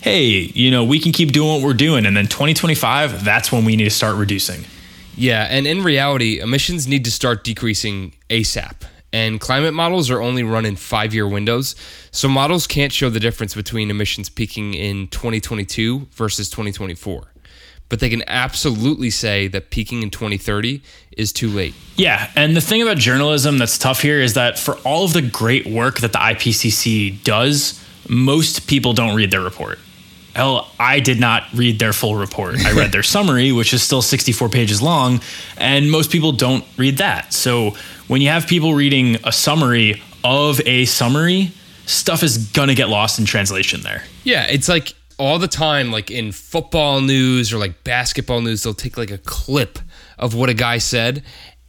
hey, 0.00 0.28
you 0.28 0.70
know, 0.70 0.84
we 0.84 1.00
can 1.00 1.12
keep 1.12 1.32
doing 1.32 1.48
what 1.48 1.62
we're 1.62 1.74
doing. 1.74 2.06
And 2.06 2.16
then 2.16 2.26
2025, 2.26 3.24
that's 3.24 3.50
when 3.50 3.64
we 3.64 3.76
need 3.76 3.84
to 3.84 3.90
start 3.90 4.16
reducing. 4.16 4.64
Yeah. 5.16 5.46
And 5.50 5.66
in 5.66 5.82
reality, 5.82 6.38
emissions 6.38 6.86
need 6.86 7.04
to 7.04 7.10
start 7.10 7.44
decreasing 7.44 8.14
ASAP. 8.30 8.82
And 9.12 9.40
climate 9.40 9.74
models 9.74 10.08
are 10.08 10.22
only 10.22 10.44
run 10.44 10.64
in 10.64 10.76
five 10.76 11.12
year 11.12 11.26
windows. 11.26 11.74
So 12.12 12.28
models 12.28 12.68
can't 12.68 12.92
show 12.92 13.10
the 13.10 13.20
difference 13.20 13.56
between 13.56 13.90
emissions 13.90 14.28
peaking 14.28 14.74
in 14.74 15.08
2022 15.08 16.06
versus 16.12 16.48
2024 16.48 17.29
but 17.90 18.00
they 18.00 18.08
can 18.08 18.22
absolutely 18.28 19.10
say 19.10 19.48
that 19.48 19.68
peaking 19.68 20.02
in 20.02 20.08
2030 20.08 20.80
is 21.18 21.32
too 21.32 21.48
late. 21.48 21.74
Yeah, 21.96 22.30
and 22.34 22.56
the 22.56 22.60
thing 22.62 22.80
about 22.80 22.96
journalism 22.96 23.58
that's 23.58 23.76
tough 23.76 24.00
here 24.00 24.20
is 24.20 24.34
that 24.34 24.58
for 24.58 24.76
all 24.78 25.04
of 25.04 25.12
the 25.12 25.20
great 25.20 25.66
work 25.66 25.98
that 25.98 26.12
the 26.12 26.18
IPCC 26.18 27.22
does, 27.24 27.84
most 28.08 28.66
people 28.66 28.94
don't 28.94 29.14
read 29.14 29.30
their 29.30 29.42
report. 29.42 29.78
Hell, 30.34 30.70
I 30.78 31.00
did 31.00 31.18
not 31.18 31.52
read 31.52 31.80
their 31.80 31.92
full 31.92 32.14
report. 32.14 32.64
I 32.64 32.72
read 32.72 32.92
their 32.92 33.02
summary, 33.16 33.50
which 33.50 33.74
is 33.74 33.82
still 33.82 34.00
64 34.00 34.48
pages 34.48 34.80
long, 34.80 35.20
and 35.58 35.90
most 35.90 36.12
people 36.12 36.30
don't 36.32 36.64
read 36.76 36.98
that. 36.98 37.32
So 37.34 37.74
when 38.06 38.22
you 38.22 38.28
have 38.28 38.46
people 38.46 38.74
reading 38.74 39.16
a 39.24 39.32
summary 39.32 40.00
of 40.22 40.60
a 40.64 40.84
summary, 40.84 41.50
stuff 41.86 42.22
is 42.22 42.38
gonna 42.38 42.76
get 42.76 42.88
lost 42.88 43.18
in 43.18 43.24
translation 43.24 43.80
there. 43.80 44.04
Yeah, 44.22 44.44
it's 44.44 44.68
like 44.68 44.94
all 45.20 45.38
the 45.38 45.46
time, 45.46 45.92
like 45.92 46.10
in 46.10 46.32
football 46.32 47.02
news 47.02 47.52
or 47.52 47.58
like 47.58 47.84
basketball 47.84 48.40
news, 48.40 48.62
they'll 48.62 48.72
take 48.72 48.96
like 48.96 49.10
a 49.10 49.18
clip 49.18 49.78
of 50.18 50.34
what 50.34 50.48
a 50.48 50.54
guy 50.54 50.78
said, 50.78 51.22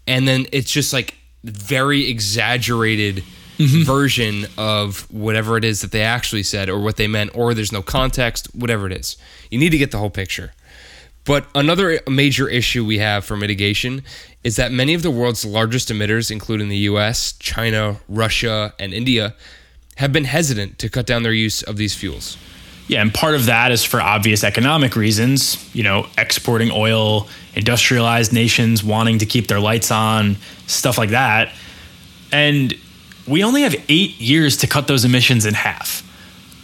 and 0.08 0.26
then 0.26 0.46
it's 0.54 0.72
just 0.72 0.94
like 0.94 1.16
very 1.44 2.10
exaggerated 2.10 3.26
mm-hmm. 3.58 3.84
version 3.84 4.46
of 4.58 5.02
whatever 5.12 5.58
it 5.58 5.66
is 5.66 5.82
that 5.82 5.92
they 5.92 6.02
actually 6.02 6.44
said 6.44 6.70
or 6.70 6.80
what 6.80 6.96
they 6.96 7.08
meant, 7.08 7.36
or 7.36 7.54
there's 7.54 7.74
no 7.74 7.82
context, 7.82 8.48
whatever 8.56 8.88
it 8.88 8.94
is. 8.94 9.18
You 9.50 9.60
need 9.60 9.72
to 9.72 9.78
get 9.78 9.92
the 9.92 9.98
whole 9.98 10.10
picture. 10.10 10.54
But 11.26 11.46
another 11.54 12.00
major 12.08 12.48
issue 12.48 12.86
we 12.86 13.00
have 13.00 13.26
for 13.26 13.36
mitigation 13.36 14.02
is 14.46 14.56
that 14.56 14.72
many 14.72 14.94
of 14.94 15.04
the 15.04 15.12
world's 15.12 15.44
largest 15.44 15.90
emitters, 15.90 16.32
including 16.32 16.70
the 16.70 16.78
US, 16.78 17.34
China, 17.34 17.98
Russia, 18.08 18.74
and 18.80 18.94
India, 18.94 19.36
have 19.98 20.14
been 20.14 20.24
hesitant 20.24 20.80
to 20.80 20.90
cut 20.90 21.06
down 21.06 21.24
their 21.24 21.34
use 21.34 21.62
of 21.62 21.76
these 21.76 21.94
fuels. 21.94 22.38
Yeah, 22.92 23.02
and 23.02 23.14
part 23.14 23.36
of 23.36 23.46
that 23.46 23.72
is 23.72 23.86
for 23.86 24.02
obvious 24.02 24.44
economic 24.44 24.98
reasons, 24.98 25.66
you 25.74 25.82
know, 25.82 26.08
exporting 26.18 26.72
oil, 26.74 27.30
industrialized 27.56 28.34
nations 28.34 28.84
wanting 28.84 29.20
to 29.20 29.26
keep 29.26 29.48
their 29.48 29.62
lights 29.62 29.92
on, 29.92 30.36
stuff 30.68 30.98
like 30.98 31.12
that. 31.12 31.54
And 32.34 32.74
we 33.26 33.46
only 33.46 33.62
have 33.62 33.76
eight 33.88 34.20
years 34.20 34.58
to 34.58 34.68
cut 34.68 34.90
those 34.90 35.06
emissions 35.06 35.46
in 35.46 35.54
half. 35.54 36.06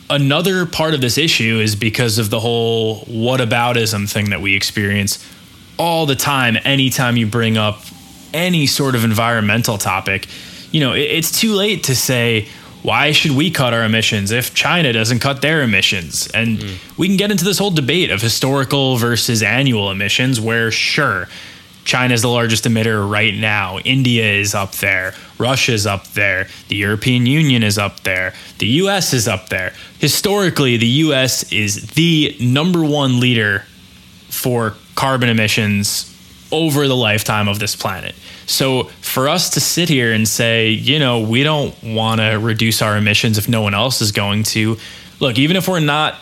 Another 0.09 0.65
part 0.65 0.93
of 0.93 0.99
this 0.99 1.17
issue 1.17 1.61
is 1.61 1.77
because 1.77 2.17
of 2.17 2.29
the 2.29 2.41
whole 2.41 3.05
whataboutism 3.05 4.11
thing 4.11 4.31
that 4.31 4.41
we 4.41 4.53
experience 4.53 5.25
all 5.79 6.05
the 6.05 6.15
time 6.15 6.57
anytime 6.65 7.15
you 7.15 7.25
bring 7.25 7.57
up 7.57 7.79
any 8.33 8.67
sort 8.67 8.95
of 8.95 9.05
environmental 9.05 9.77
topic. 9.77 10.27
You 10.73 10.81
know, 10.81 10.91
it's 10.91 11.39
too 11.39 11.53
late 11.53 11.85
to 11.85 11.95
say, 11.95 12.49
why 12.87 13.11
should 13.11 13.31
we 13.31 13.51
cut 13.51 13.73
our 13.73 13.83
emissions 13.83 14.31
if 14.31 14.53
China 14.53 14.93
doesn't 14.93 15.19
cut 15.19 15.41
their 15.41 15.61
emissions? 15.61 16.25
And 16.27 16.57
mm. 16.57 16.97
we 16.97 17.07
can 17.09 17.17
get 17.17 17.31
into 17.31 17.43
this 17.43 17.57
whole 17.57 17.69
debate 17.69 18.11
of 18.11 18.21
historical 18.21 18.95
versus 18.95 19.43
annual 19.43 19.91
emissions, 19.91 20.39
where 20.39 20.71
sure, 20.71 21.27
China 21.83 22.13
is 22.13 22.21
the 22.21 22.29
largest 22.29 22.63
emitter 22.63 23.05
right 23.09 23.33
now. 23.33 23.79
India 23.79 24.23
is 24.23 24.55
up 24.55 24.71
there. 24.75 25.13
Russia's 25.37 25.85
up 25.85 26.07
there. 26.13 26.47
The 26.69 26.77
European 26.77 27.25
Union 27.25 27.61
is 27.61 27.77
up 27.77 28.03
there. 28.03 28.33
The 28.59 28.67
US 28.83 29.13
is 29.13 29.27
up 29.27 29.49
there. 29.49 29.73
Historically, 29.99 30.77
the 30.77 30.87
US 31.07 31.51
is 31.51 31.87
the 31.87 32.37
number 32.39 32.85
one 32.85 33.19
leader 33.19 33.65
for 34.29 34.75
carbon 34.95 35.27
emissions 35.27 36.16
over 36.51 36.87
the 36.87 36.95
lifetime 36.95 37.47
of 37.47 37.59
this 37.59 37.75
planet. 37.75 38.15
So 38.45 38.83
for 39.01 39.27
us 39.27 39.49
to 39.51 39.59
sit 39.59 39.89
here 39.89 40.13
and 40.13 40.27
say, 40.27 40.69
you 40.69 40.99
know, 40.99 41.19
we 41.19 41.43
don't 41.43 41.75
want 41.83 42.21
to 42.21 42.35
reduce 42.35 42.81
our 42.81 42.97
emissions 42.97 43.37
if 43.37 43.49
no 43.49 43.61
one 43.61 43.73
else 43.73 44.01
is 44.01 44.11
going 44.11 44.43
to, 44.43 44.77
look, 45.19 45.37
even 45.37 45.57
if 45.57 45.67
we're 45.67 45.79
not 45.79 46.15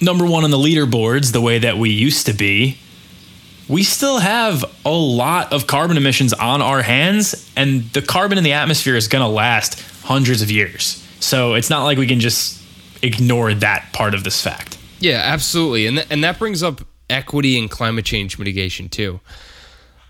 number 0.00 0.24
one 0.24 0.44
on 0.44 0.50
the 0.50 0.58
leaderboards 0.58 1.32
the 1.32 1.40
way 1.40 1.58
that 1.58 1.76
we 1.76 1.90
used 1.90 2.26
to 2.26 2.32
be, 2.32 2.78
we 3.68 3.84
still 3.84 4.18
have 4.18 4.64
a 4.84 4.90
lot 4.90 5.52
of 5.52 5.66
carbon 5.66 5.96
emissions 5.96 6.32
on 6.32 6.60
our 6.60 6.82
hands, 6.82 7.48
and 7.54 7.84
the 7.92 8.02
carbon 8.02 8.36
in 8.36 8.42
the 8.42 8.54
atmosphere 8.54 8.96
is 8.96 9.06
going 9.06 9.22
to 9.22 9.28
last 9.28 9.80
hundreds 10.02 10.42
of 10.42 10.50
years. 10.50 11.06
So 11.20 11.54
it's 11.54 11.70
not 11.70 11.84
like 11.84 11.96
we 11.96 12.08
can 12.08 12.18
just 12.18 12.60
ignore 13.02 13.54
that 13.54 13.92
part 13.92 14.14
of 14.14 14.24
this 14.24 14.42
fact. 14.42 14.76
Yeah, 14.98 15.20
absolutely. 15.22 15.86
And, 15.86 15.98
th- 15.98 16.08
and 16.10 16.24
that 16.24 16.38
brings 16.38 16.62
up 16.64 16.80
equity 17.08 17.58
and 17.58 17.70
climate 17.70 18.04
change 18.04 18.38
mitigation, 18.38 18.88
too. 18.88 19.20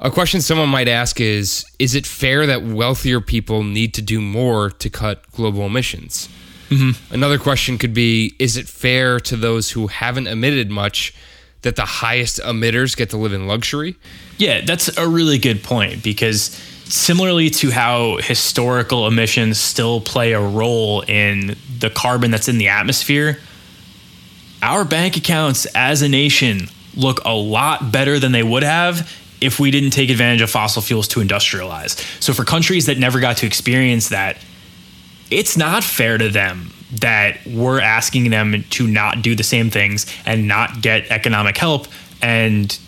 A 0.03 0.11
question 0.11 0.41
someone 0.41 0.71
might 0.71 0.89
ask 0.89 1.21
is 1.21 1.67
Is 1.79 1.95
it 1.95 2.07
fair 2.07 2.47
that 2.47 2.63
wealthier 2.63 3.21
people 3.21 3.63
need 3.63 3.93
to 3.95 4.03
do 4.03 4.21
more 4.21 4.71
to 4.71 4.89
cut 4.89 5.31
global 5.33 5.67
emissions? 5.67 6.29
Mm-hmm. 6.71 7.13
Another 7.13 7.39
question 7.39 7.77
could 7.77 7.93
be 7.93 8.35
Is 8.39 8.57
it 8.57 8.67
fair 8.67 9.21
to 9.21 9.37
those 9.37 9.71
who 9.73 9.89
haven't 9.89 10.27
emitted 10.27 10.71
much 10.71 11.15
that 11.63 11.77
the 11.77 11.85
highest 11.85 12.41
emitters 12.41 12.97
get 12.97 13.11
to 13.11 13.19
live 13.19 13.35
in 13.35 13.47
luxury? 13.47 13.95
Yeah, 14.39 14.63
that's 14.63 14.97
a 14.97 15.07
really 15.07 15.37
good 15.37 15.63
point 15.63 16.03
because 16.03 16.59
similarly 16.85 17.51
to 17.51 17.71
how 17.71 18.17
historical 18.23 19.07
emissions 19.07 19.61
still 19.61 20.01
play 20.01 20.33
a 20.33 20.41
role 20.41 21.03
in 21.03 21.57
the 21.79 21.91
carbon 21.91 22.31
that's 22.31 22.49
in 22.49 22.57
the 22.57 22.69
atmosphere, 22.69 23.39
our 24.63 24.87
bank 24.87 25.19
accounts 25.19 25.67
as 25.75 26.01
a 26.01 26.09
nation 26.09 26.69
look 26.97 27.21
a 27.27 27.35
lot 27.35 27.93
better 27.93 28.19
than 28.19 28.33
they 28.33 28.43
would 28.43 28.63
have 28.63 29.20
if 29.41 29.59
we 29.59 29.71
didn't 29.71 29.91
take 29.91 30.11
advantage 30.11 30.41
of 30.43 30.51
fossil 30.51 30.83
fuels 30.83 31.09
to 31.09 31.21
industrialize. 31.21 31.99
So 32.23 32.33
for 32.33 32.45
countries 32.45 32.87
that 32.87 32.99
never 32.99 33.21
got 33.21 33.39
to 33.39 33.47
experience 33.47 34.09
that, 34.11 34.37
it's 35.31 35.57
not 35.57 35.85
fair 35.85 36.19
to 36.19 36.29
them 36.29 36.73
that 37.01 37.39
we're 37.47 37.81
asking 37.81 38.31
them 38.31 38.65
to 38.71 38.87
not 38.87 39.23
do 39.23 39.35
the 39.35 39.45
same 39.45 39.71
things 39.71 40.07
and 40.27 40.49
not 40.49 40.83
get 40.83 41.11
economic 41.11 41.57
help 41.57 41.87
and 42.21 42.79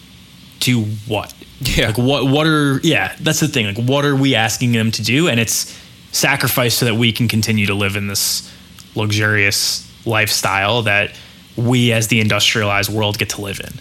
do 0.60 0.82
what? 1.06 1.32
Yeah. 1.60 1.88
Like 1.88 1.98
what 1.98 2.26
what 2.26 2.46
are 2.46 2.80
yeah, 2.82 3.14
that's 3.20 3.40
the 3.40 3.48
thing. 3.48 3.66
Like 3.66 3.88
what 3.88 4.04
are 4.04 4.16
we 4.16 4.34
asking 4.34 4.72
them 4.72 4.90
to 4.92 5.02
do? 5.02 5.28
And 5.28 5.38
it's 5.38 5.78
sacrifice 6.10 6.74
so 6.74 6.84
that 6.86 6.94
we 6.94 7.12
can 7.12 7.28
continue 7.28 7.66
to 7.66 7.74
live 7.74 7.96
in 7.96 8.08
this 8.08 8.52
luxurious 8.94 9.88
lifestyle 10.04 10.82
that 10.82 11.12
we 11.56 11.92
as 11.92 12.08
the 12.08 12.20
industrialized 12.20 12.92
world 12.92 13.18
get 13.18 13.30
to 13.30 13.40
live 13.40 13.60
in. 13.60 13.72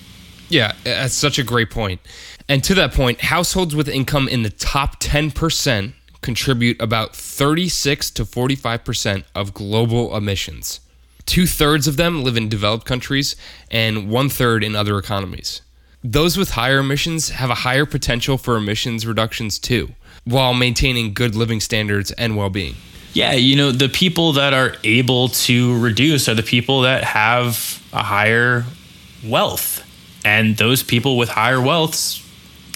Yeah, 0.49 0.73
that's 0.83 1.13
such 1.13 1.39
a 1.39 1.43
great 1.43 1.69
point. 1.69 2.01
And 2.51 2.61
to 2.65 2.75
that 2.75 2.91
point, 2.91 3.21
households 3.21 3.73
with 3.73 3.87
income 3.87 4.27
in 4.27 4.43
the 4.43 4.49
top 4.49 4.99
10% 4.99 5.93
contribute 6.21 6.81
about 6.81 7.15
36 7.15 8.11
to 8.11 8.25
45% 8.25 9.23
of 9.33 9.53
global 9.53 10.13
emissions. 10.17 10.81
Two 11.25 11.47
thirds 11.47 11.87
of 11.87 11.95
them 11.95 12.25
live 12.25 12.35
in 12.35 12.49
developed 12.49 12.83
countries, 12.83 13.37
and 13.71 14.09
one 14.09 14.27
third 14.27 14.65
in 14.65 14.75
other 14.75 14.97
economies. 14.97 15.61
Those 16.03 16.35
with 16.35 16.51
higher 16.51 16.79
emissions 16.79 17.29
have 17.29 17.49
a 17.49 17.63
higher 17.63 17.85
potential 17.85 18.37
for 18.37 18.57
emissions 18.57 19.07
reductions 19.07 19.57
too, 19.57 19.91
while 20.25 20.53
maintaining 20.53 21.13
good 21.13 21.35
living 21.35 21.61
standards 21.61 22.11
and 22.11 22.35
well 22.35 22.49
being. 22.49 22.75
Yeah, 23.13 23.31
you 23.31 23.55
know, 23.55 23.71
the 23.71 23.87
people 23.87 24.33
that 24.33 24.53
are 24.53 24.75
able 24.83 25.29
to 25.29 25.79
reduce 25.79 26.27
are 26.27 26.35
the 26.35 26.43
people 26.43 26.81
that 26.81 27.05
have 27.05 27.81
a 27.93 28.03
higher 28.03 28.65
wealth. 29.25 29.87
And 30.25 30.57
those 30.57 30.83
people 30.83 31.17
with 31.17 31.29
higher 31.29 31.57
wealths 31.57 32.27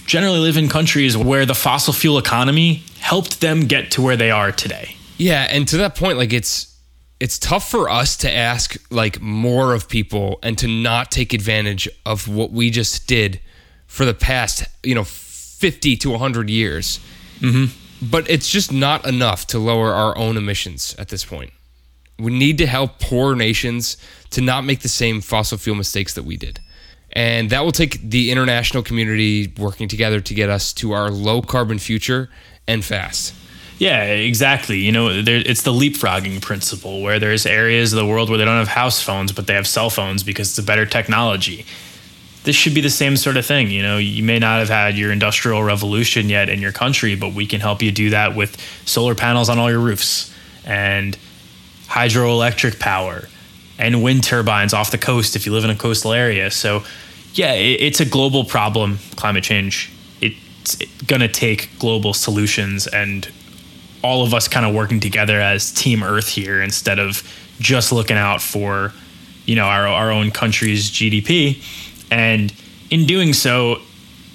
generally 0.06 0.40
live 0.40 0.58
in 0.58 0.70
countries 0.70 1.18
where 1.18 1.46
the 1.46 1.56
fossil 1.56 1.94
fuel 1.94 2.18
economy 2.18 2.84
helped 3.00 3.42
them 3.42 3.62
get 3.62 3.92
to 3.92 4.02
where 4.02 4.18
they 4.18 4.32
are 4.32 4.52
today. 4.52 4.96
Yeah, 5.18 5.48
and 5.50 5.68
to 5.70 5.78
that 5.78 5.96
point, 5.96 6.18
like 6.18 6.34
it's 6.34 6.76
it's 7.20 7.40
tough 7.40 7.70
for 7.70 7.90
us 7.90 8.18
to 8.18 8.32
ask 8.32 8.76
like 8.92 9.22
more 9.22 9.74
of 9.74 9.88
people 9.88 10.40
and 10.44 10.58
to 10.58 10.68
not 10.68 11.12
take 11.12 11.34
advantage 11.34 11.88
of 12.06 12.28
what 12.28 12.52
we 12.52 12.70
just 12.70 13.08
did 13.08 13.40
for 13.88 14.06
the 14.06 14.14
past, 14.14 14.66
you 14.84 14.94
know, 14.94 15.06
50 15.06 15.96
to 15.98 16.10
100 16.12 16.50
years. 16.50 17.00
Mm-hmm. 17.40 18.06
But 18.06 18.30
it's 18.30 18.50
just 18.50 18.74
not 18.74 19.08
enough 19.08 19.48
to 19.48 19.60
lower 19.60 19.94
our 19.94 20.18
own 20.18 20.36
emissions 20.36 20.94
at 21.00 21.08
this 21.08 21.24
point. 21.24 21.52
We 22.20 22.38
need 22.38 22.58
to 22.58 22.68
help 22.68 23.00
poor 23.00 23.36
nations 23.36 23.98
to 24.32 24.42
not 24.42 24.66
make 24.66 24.82
the 24.82 24.90
same 24.90 25.22
fossil 25.22 25.58
fuel 25.58 25.78
mistakes 25.78 26.14
that 26.16 26.24
we 26.24 26.36
did. 26.36 26.60
And 27.16 27.50
that 27.52 27.64
will 27.64 27.72
take 27.72 28.02
the 28.02 28.30
international 28.30 28.84
community 28.84 29.54
working 29.58 29.88
together 29.88 30.20
to 30.20 30.34
get 30.34 30.50
us 30.50 30.74
to 30.74 30.92
our 30.92 31.10
low 31.10 31.42
carbon 31.42 31.80
future 31.80 32.30
and 32.68 32.84
fast. 32.84 33.34
Yeah, 33.78 34.04
exactly. 34.04 34.80
You 34.80 34.92
know, 34.92 35.22
there, 35.22 35.42
it's 35.46 35.64
the 35.64 35.72
leapfrogging 35.72 36.42
principle 36.42 37.02
where 37.02 37.20
there's 37.20 37.46
areas 37.46 37.94
of 37.94 37.98
the 37.98 38.06
world 38.06 38.30
where 38.30 38.38
they 38.38 38.46
don't 38.46 38.58
have 38.58 38.68
house 38.68 39.02
phones, 39.02 39.32
but 39.32 39.48
they 39.48 39.54
have 39.54 39.68
cell 39.68 39.90
phones 39.90 40.24
because 40.24 40.50
it's 40.50 40.58
a 40.60 40.64
better 40.64 40.86
technology. 40.86 41.66
This 42.44 42.56
should 42.56 42.74
be 42.74 42.82
the 42.82 42.90
same 42.90 43.18
sort 43.18 43.38
of 43.38 43.46
thing. 43.46 43.70
You 43.70 43.82
know, 43.82 43.98
you 43.98 44.24
may 44.24 44.40
not 44.40 44.60
have 44.60 44.70
had 44.70 44.98
your 44.98 45.12
industrial 45.12 45.64
revolution 45.64 46.30
yet 46.30 46.48
in 46.48 46.62
your 46.62 46.72
country, 46.72 47.16
but 47.16 47.34
we 47.34 47.48
can 47.48 47.60
help 47.60 47.82
you 47.82 47.92
do 47.92 48.12
that 48.12 48.36
with 48.36 48.60
solar 48.86 49.16
panels 49.16 49.50
on 49.50 49.58
all 49.58 49.70
your 49.70 49.80
roofs 49.80 50.34
and 50.64 51.18
hydroelectric 51.88 52.80
power 52.80 53.28
and 53.78 54.02
wind 54.04 54.24
turbines 54.24 54.74
off 54.74 54.92
the 54.92 54.98
coast 54.98 55.36
if 55.36 55.46
you 55.46 55.52
live 55.52 55.64
in 55.64 55.70
a 55.70 55.76
coastal 55.76 56.14
area. 56.14 56.50
So, 56.50 56.84
yeah, 57.36 57.54
it, 57.54 57.82
it's 57.82 58.00
a 58.00 58.06
global 58.06 58.44
problem, 58.44 58.98
climate 59.16 59.44
change. 59.44 59.92
It's 60.22 60.78
going 61.06 61.22
to 61.22 61.28
take 61.28 61.70
global 61.78 62.14
solutions 62.14 62.88
and 62.88 63.30
all 64.02 64.24
of 64.24 64.34
us 64.34 64.48
kind 64.48 64.66
of 64.66 64.74
working 64.74 65.00
together 65.00 65.40
as 65.40 65.72
Team 65.72 66.04
Earth 66.04 66.30
here 66.30 66.62
instead 66.62 67.00
of 67.00 67.24
just 67.60 67.92
looking 67.92 68.18
out 68.18 68.42
for, 68.42 68.94
you 69.46 69.56
know, 69.56 69.66
our, 69.66 69.88
our 69.88 70.12
own 70.12 70.32
country's 70.32 70.90
GDP. 70.90 71.64
And 72.12 72.54
in 72.90 73.06
doing 73.06 73.34
so, 73.34 73.82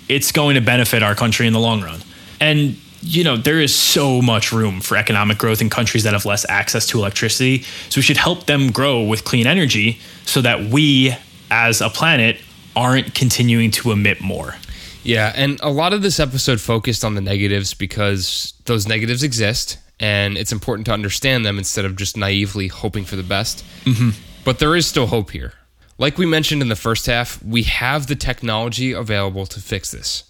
it's 0.09 0.33
going 0.33 0.57
to 0.57 0.61
benefit 0.61 1.03
our 1.03 1.15
country 1.15 1.47
in 1.47 1.53
the 1.53 1.61
long 1.61 1.83
run. 1.83 2.01
And 2.41 2.77
you 3.03 3.25
know, 3.25 3.37
there 3.37 3.61
is 3.61 3.75
so 3.75 4.21
much 4.21 4.53
room 4.53 4.81
for 4.81 4.97
economic 4.97 5.39
growth 5.39 5.63
in 5.63 5.71
countries 5.71 6.05
that 6.05 6.13
have 6.13 6.27
less 6.27 6.45
access 6.51 6.87
to 6.89 6.99
electricity. 6.99 7.63
So 7.89 7.99
we 7.99 8.03
should 8.03 8.19
help 8.19 8.45
them 8.45 8.71
grow 8.71 9.03
with 9.03 9.25
clean 9.25 9.47
energy 9.47 9.99
so 10.27 10.43
that 10.43 10.61
we, 10.65 11.17
as 11.51 11.81
a 11.81 11.89
planet, 11.89 12.39
aren't 12.77 13.15
continuing 13.15 13.71
to 13.73 13.93
emit 13.93 14.21
more. 14.21 14.57
Yeah, 15.03 15.33
and 15.35 15.59
a 15.63 15.71
lot 15.71 15.93
of 15.93 16.03
this 16.03 16.21
episode 16.21 16.61
focused 16.61 17.05
on 17.05 17.15
the 17.15 17.21
negatives 17.21 17.75
because 17.75 18.53
those 18.67 18.87
negatives 18.87 19.23
exist 19.23 19.79
and 19.99 20.37
it's 20.37 20.53
important 20.53 20.87
to 20.87 20.93
understand 20.93 21.45
them 21.45 21.59
instead 21.59 21.85
of 21.85 21.97
just 21.97 22.17
naively 22.17 22.69
hoping 22.69 23.05
for 23.05 23.17
the 23.17 23.23
best. 23.23 23.65
Mm-hmm. 23.85 24.11
But 24.45 24.59
there 24.59 24.75
is 24.75 24.87
still 24.87 25.07
hope 25.07 25.31
here. 25.31 25.53
Like 25.99 26.17
we 26.17 26.25
mentioned 26.25 26.63
in 26.63 26.69
the 26.69 26.77
first 26.77 27.05
half, 27.07 27.43
we 27.45 27.63
have 27.65 28.07
the 28.07 28.17
technology 28.17 28.93
available 28.93 29.45
to 29.47 29.61
fix 29.61 29.91
this. 29.91 30.25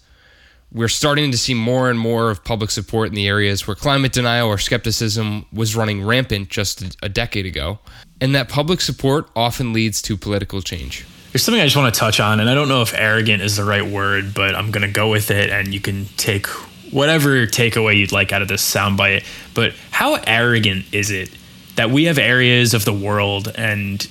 We're 0.73 0.89
starting 0.89 1.31
to 1.31 1.37
see 1.37 1.53
more 1.53 1.89
and 1.89 1.99
more 1.99 2.29
of 2.29 2.43
public 2.43 2.71
support 2.71 3.09
in 3.09 3.15
the 3.15 3.27
areas 3.27 3.67
where 3.67 3.75
climate 3.75 4.13
denial 4.13 4.47
or 4.47 4.57
skepticism 4.57 5.45
was 5.51 5.75
running 5.75 6.03
rampant 6.03 6.49
just 6.49 6.97
a 7.01 7.09
decade 7.09 7.45
ago. 7.45 7.79
And 8.19 8.35
that 8.35 8.49
public 8.49 8.81
support 8.81 9.29
often 9.35 9.73
leads 9.73 10.01
to 10.03 10.15
political 10.15 10.61
change. 10.61 11.05
There's 11.31 11.43
something 11.43 11.61
I 11.61 11.65
just 11.65 11.77
want 11.77 11.93
to 11.93 11.99
touch 11.99 12.19
on, 12.19 12.39
and 12.41 12.49
I 12.49 12.53
don't 12.53 12.67
know 12.67 12.81
if 12.81 12.93
arrogant 12.93 13.41
is 13.41 13.55
the 13.55 13.63
right 13.63 13.85
word, 13.85 14.33
but 14.33 14.53
I'm 14.53 14.69
going 14.71 14.85
to 14.85 14.91
go 14.91 15.09
with 15.09 15.31
it, 15.31 15.49
and 15.49 15.73
you 15.73 15.79
can 15.79 16.05
take 16.17 16.47
whatever 16.91 17.47
takeaway 17.47 17.95
you'd 17.95 18.11
like 18.11 18.33
out 18.33 18.41
of 18.41 18.49
this 18.49 18.61
soundbite. 18.69 19.25
But 19.53 19.73
how 19.91 20.15
arrogant 20.27 20.85
is 20.91 21.09
it 21.09 21.29
that 21.75 21.89
we 21.89 22.03
have 22.05 22.17
areas 22.17 22.73
of 22.73 22.83
the 22.83 22.93
world, 22.93 23.49
and 23.55 24.05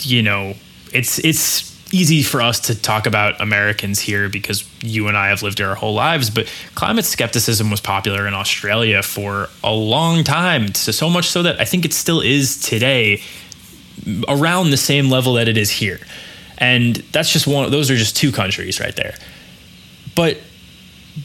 you 0.00 0.22
know, 0.22 0.54
it's 0.92 1.20
it's 1.20 1.72
easy 1.92 2.24
for 2.24 2.42
us 2.42 2.58
to 2.58 2.74
talk 2.74 3.06
about 3.06 3.40
Americans 3.40 4.00
here 4.00 4.28
because 4.28 4.68
you 4.82 5.06
and 5.06 5.16
I 5.16 5.28
have 5.28 5.42
lived 5.42 5.58
here 5.58 5.68
our 5.68 5.74
whole 5.76 5.94
lives, 5.94 6.28
but 6.28 6.52
climate 6.74 7.04
skepticism 7.04 7.70
was 7.70 7.80
popular 7.80 8.26
in 8.26 8.34
Australia 8.34 9.00
for 9.02 9.48
a 9.62 9.72
long 9.72 10.24
time. 10.24 10.74
So, 10.74 10.90
so 10.90 11.08
much 11.08 11.28
so 11.28 11.44
that 11.44 11.60
I 11.60 11.64
think 11.64 11.84
it 11.84 11.92
still 11.92 12.20
is 12.20 12.60
today 12.60 13.22
around 14.28 14.70
the 14.70 14.76
same 14.76 15.08
level 15.08 15.34
that 15.34 15.46
it 15.46 15.56
is 15.56 15.70
here. 15.70 16.00
And 16.58 16.96
that's 17.12 17.32
just 17.32 17.46
one, 17.46 17.70
those 17.70 17.90
are 17.90 17.96
just 17.96 18.16
two 18.16 18.32
countries 18.32 18.80
right 18.80 18.94
there. 18.94 19.14
But 20.14 20.38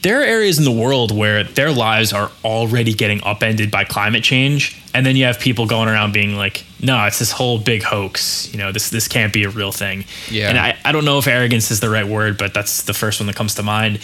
there 0.02 0.22
are 0.22 0.24
areas 0.24 0.60
in 0.60 0.66
the 0.66 0.72
world 0.72 1.16
where 1.16 1.44
their 1.44 1.72
lives 1.72 2.14
are 2.14 2.32
already 2.44 2.94
getting 2.94 3.24
upended 3.24 3.72
by 3.72 3.84
climate 3.84 4.24
change. 4.24 4.80
And 4.94 5.06
then 5.06 5.16
you 5.16 5.26
have 5.26 5.40
people 5.40 5.66
going 5.66 5.90
around 5.90 6.14
being 6.14 6.36
like, 6.36 6.64
no, 6.82 7.04
it's 7.06 7.20
this 7.20 7.32
whole 7.32 7.58
big 7.58 7.84
hoax. 7.84 8.52
You 8.54 8.60
know, 8.60 8.72
this 8.72 8.90
this 8.90 9.08
can't 9.08 9.34
be 9.34 9.44
a 9.44 9.50
real 9.50 9.72
thing. 9.72 10.06
Yeah. 10.30 10.50
And 10.50 10.58
I, 10.58 10.78
I 10.86 10.92
don't 10.92 11.06
know 11.06 11.18
if 11.18 11.28
arrogance 11.28 11.72
is 11.72 11.80
the 11.80 11.90
right 11.90 12.08
word, 12.08 12.38
but 12.38 12.54
that's 12.54 12.84
the 12.84 12.94
first 12.94 13.20
one 13.20 13.28
that 13.28 13.36
comes 13.36 13.56
to 13.56 13.64
mind. 13.64 14.00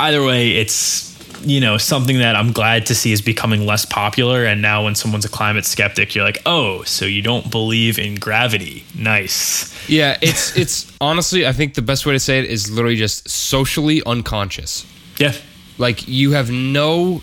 Either 0.00 0.24
way, 0.24 0.52
it's 0.52 1.07
you 1.42 1.60
know 1.60 1.78
something 1.78 2.18
that 2.18 2.36
I'm 2.36 2.52
glad 2.52 2.86
to 2.86 2.94
see 2.94 3.12
is 3.12 3.22
becoming 3.22 3.66
less 3.66 3.84
popular. 3.84 4.44
And 4.44 4.62
now 4.62 4.84
when 4.84 4.94
someone's 4.94 5.24
a 5.24 5.28
climate 5.28 5.64
skeptic, 5.64 6.14
you're 6.14 6.24
like, 6.24 6.42
oh, 6.46 6.82
so 6.82 7.04
you 7.04 7.22
don't 7.22 7.50
believe 7.50 7.98
in 7.98 8.16
gravity? 8.16 8.84
Nice. 8.96 9.88
Yeah, 9.88 10.16
it's 10.20 10.56
it's 10.56 10.92
honestly, 11.00 11.46
I 11.46 11.52
think 11.52 11.74
the 11.74 11.82
best 11.82 12.06
way 12.06 12.12
to 12.12 12.20
say 12.20 12.38
it 12.38 12.46
is 12.46 12.70
literally 12.70 12.96
just 12.96 13.28
socially 13.28 14.02
unconscious. 14.04 14.86
Yeah. 15.18 15.34
Like 15.78 16.08
you 16.08 16.32
have 16.32 16.50
no 16.50 17.22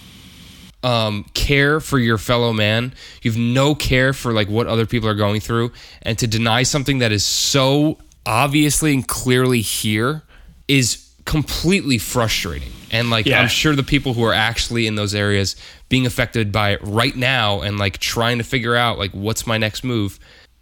um, 0.84 1.26
care 1.34 1.80
for 1.80 1.98
your 1.98 2.18
fellow 2.18 2.54
man. 2.54 2.94
You 3.22 3.32
have 3.32 3.40
no 3.40 3.76
care 3.76 4.14
for 4.14 4.32
like 4.34 4.48
what 4.48 4.68
other 4.68 4.86
people 4.86 5.10
are 5.10 5.16
going 5.16 5.42
through, 5.42 5.72
and 6.02 6.18
to 6.20 6.28
deny 6.28 6.64
something 6.64 7.00
that 7.00 7.12
is 7.12 7.26
so 7.26 7.98
obviously 8.26 8.94
and 8.94 9.08
clearly 9.08 9.62
here 9.62 10.24
is 10.68 11.05
completely 11.26 11.98
frustrating. 11.98 12.72
And 12.92 13.10
like 13.10 13.26
Yeah. 13.26 13.42
I'm 13.42 13.48
sure 13.48 13.76
the 13.76 13.84
people 13.84 14.14
who 14.14 14.24
are 14.24 14.34
actually 14.34 14.88
in 14.88 14.96
those 14.96 15.14
areas 15.14 15.56
being 15.90 16.06
affected 16.06 16.52
by 16.52 16.72
it 16.72 16.80
right 16.84 17.16
now 17.16 17.62
and 17.62 17.78
like 17.78 17.98
trying 17.98 18.38
to 18.38 18.44
figure 18.44 18.76
out 18.76 18.98
like 18.98 19.12
what's 19.12 19.46
my 19.46 19.58
next 19.58 19.84
move 19.84 20.20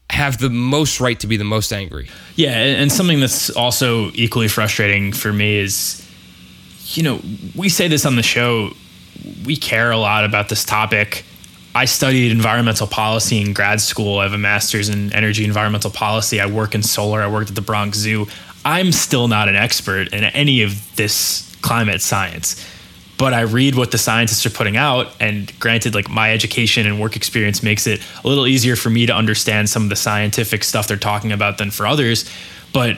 have 0.10 0.38
the 0.38 0.50
most 0.50 1.00
right 1.00 1.20
to 1.20 1.28
be 1.28 1.38
the 1.38 1.44
most 1.44 1.74
angry. 1.74 2.08
Yeah, 2.36 2.52
and 2.52 2.82
and 2.82 2.92
something 2.92 3.20
that's 3.20 3.50
also 3.50 4.12
equally 4.14 4.48
frustrating 4.48 5.12
for 5.12 5.34
me 5.34 5.58
is, 5.58 6.08
you 6.94 7.04
know, 7.04 7.22
we 7.56 7.70
say 7.70 7.88
this 7.88 8.06
on 8.06 8.16
the 8.16 8.24
show, 8.24 8.72
we 9.46 9.56
care 9.56 9.92
a 9.92 9.98
lot 9.98 10.24
about 10.24 10.50
this 10.50 10.64
topic. 10.64 11.26
I 11.76 11.86
studied 11.86 12.32
environmental 12.32 12.86
policy 12.86 13.42
in 13.42 13.54
grad 13.54 13.82
school. 13.82 14.20
I 14.20 14.24
have 14.24 14.34
a 14.34 14.38
master's 14.38 14.90
in 14.90 15.12
energy 15.14 15.44
environmental 15.44 15.90
policy. 15.90 16.40
I 16.40 16.46
work 16.46 16.76
in 16.76 16.84
solar. 16.84 17.22
I 17.22 17.28
worked 17.28 17.50
at 17.50 17.56
the 17.56 17.62
Bronx 17.62 17.98
Zoo. 17.98 18.28
I'm 18.66 18.92
still 18.92 19.28
not 19.28 19.50
an 19.50 19.56
expert 19.56 20.14
in 20.14 20.24
any 20.24 20.62
of 20.64 20.96
this 20.96 21.54
climate 21.62 22.02
science, 22.02 22.66
but 23.18 23.34
I 23.34 23.42
read 23.42 23.76
what 23.76 23.92
the 23.92 23.98
scientists 23.98 24.46
are 24.46 24.50
putting 24.50 24.78
out. 24.78 25.08
And 25.20 25.58
granted, 25.60 25.96
like 25.96 26.10
my 26.10 26.32
education 26.34 26.86
and 26.88 27.00
work 27.00 27.16
experience 27.16 27.62
makes 27.64 27.88
it 27.88 28.02
a 28.24 28.28
little 28.28 28.48
easier 28.48 28.76
for 28.76 28.90
me 28.90 29.06
to 29.06 29.14
understand 29.14 29.70
some 29.70 29.84
of 29.84 29.90
the 29.90 29.96
scientific 29.96 30.64
stuff 30.64 30.88
they're 30.88 30.98
talking 30.98 31.32
about 31.32 31.58
than 31.58 31.72
for 31.72 31.86
others. 31.86 32.30
But 32.74 32.98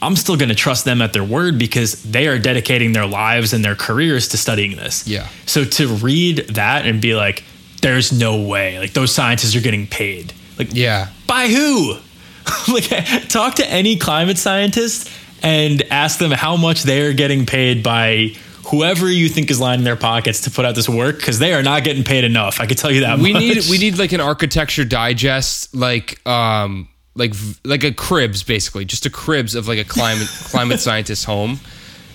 I'm 0.00 0.16
still 0.16 0.36
going 0.36 0.48
to 0.48 0.54
trust 0.54 0.84
them 0.84 1.00
at 1.00 1.12
their 1.12 1.24
word 1.24 1.58
because 1.58 2.02
they 2.02 2.26
are 2.26 2.38
dedicating 2.38 2.92
their 2.92 3.06
lives 3.06 3.52
and 3.52 3.64
their 3.64 3.76
careers 3.76 4.28
to 4.28 4.36
studying 4.36 4.76
this. 4.76 5.06
Yeah. 5.06 5.28
So 5.46 5.64
to 5.64 5.86
read 5.88 6.38
that 6.50 6.86
and 6.86 7.00
be 7.00 7.14
like, 7.14 7.44
there's 7.82 8.12
no 8.12 8.42
way, 8.42 8.78
like 8.78 8.92
those 8.92 9.12
scientists 9.14 9.54
are 9.56 9.60
getting 9.60 9.86
paid. 9.86 10.32
Like, 10.58 10.68
Yeah. 10.72 11.08
by 11.26 11.48
who? 11.48 11.96
like, 12.72 13.28
talk 13.28 13.56
to 13.56 13.66
any 13.66 13.96
climate 13.96 14.38
scientist 14.38 15.10
and 15.42 15.82
ask 15.90 16.18
them 16.18 16.30
how 16.30 16.56
much 16.56 16.82
they 16.84 17.06
are 17.06 17.12
getting 17.12 17.46
paid 17.46 17.82
by 17.82 18.34
whoever 18.68 19.10
you 19.10 19.28
think 19.28 19.50
is 19.50 19.60
lining 19.60 19.84
their 19.84 19.96
pockets 19.96 20.42
to 20.42 20.50
put 20.50 20.64
out 20.64 20.74
this 20.74 20.88
work 20.88 21.16
because 21.16 21.38
they 21.38 21.52
are 21.52 21.62
not 21.62 21.84
getting 21.84 22.04
paid 22.04 22.24
enough. 22.24 22.60
I 22.60 22.66
can 22.66 22.76
tell 22.76 22.90
you 22.90 23.00
that. 23.00 23.18
we 23.18 23.32
much. 23.32 23.42
need 23.42 23.64
we 23.68 23.78
need 23.78 23.98
like 23.98 24.12
an 24.12 24.20
architecture 24.20 24.84
digest 24.84 25.74
like 25.74 26.24
um 26.26 26.88
like 27.14 27.34
like 27.64 27.84
a 27.84 27.92
cribs 27.92 28.42
basically 28.42 28.84
just 28.84 29.04
a 29.06 29.10
cribs 29.10 29.54
of 29.54 29.68
like 29.68 29.78
a 29.78 29.84
climate 29.84 30.28
climate 30.44 30.80
scientist 30.80 31.24
home 31.24 31.60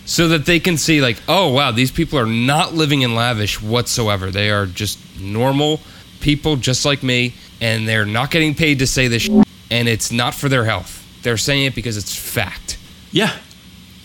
so 0.06 0.30
that 0.30 0.46
they 0.46 0.60
can 0.60 0.78
see 0.78 1.02
like 1.02 1.18
oh 1.28 1.52
wow 1.52 1.72
these 1.72 1.92
people 1.92 2.18
are 2.18 2.26
not 2.26 2.74
living 2.74 3.02
in 3.02 3.14
lavish 3.14 3.62
whatsoever 3.62 4.32
they 4.32 4.50
are 4.50 4.66
just 4.66 5.00
normal 5.20 5.80
people 6.20 6.56
just 6.56 6.86
like 6.86 7.04
me 7.04 7.34
and 7.62 7.88
they're 7.88 8.06
not 8.06 8.32
getting 8.32 8.56
paid 8.56 8.80
to 8.80 8.88
say 8.88 9.08
this 9.08 9.30
and 9.78 9.88
it's 9.88 10.12
not 10.12 10.34
for 10.34 10.50
their 10.50 10.66
health 10.66 11.04
they're 11.24 11.38
saying 11.38 11.66
it 11.66 11.76
because 11.76 11.98
it's 11.98 12.16
fact 12.16 12.78
Yeah. 13.12 13.32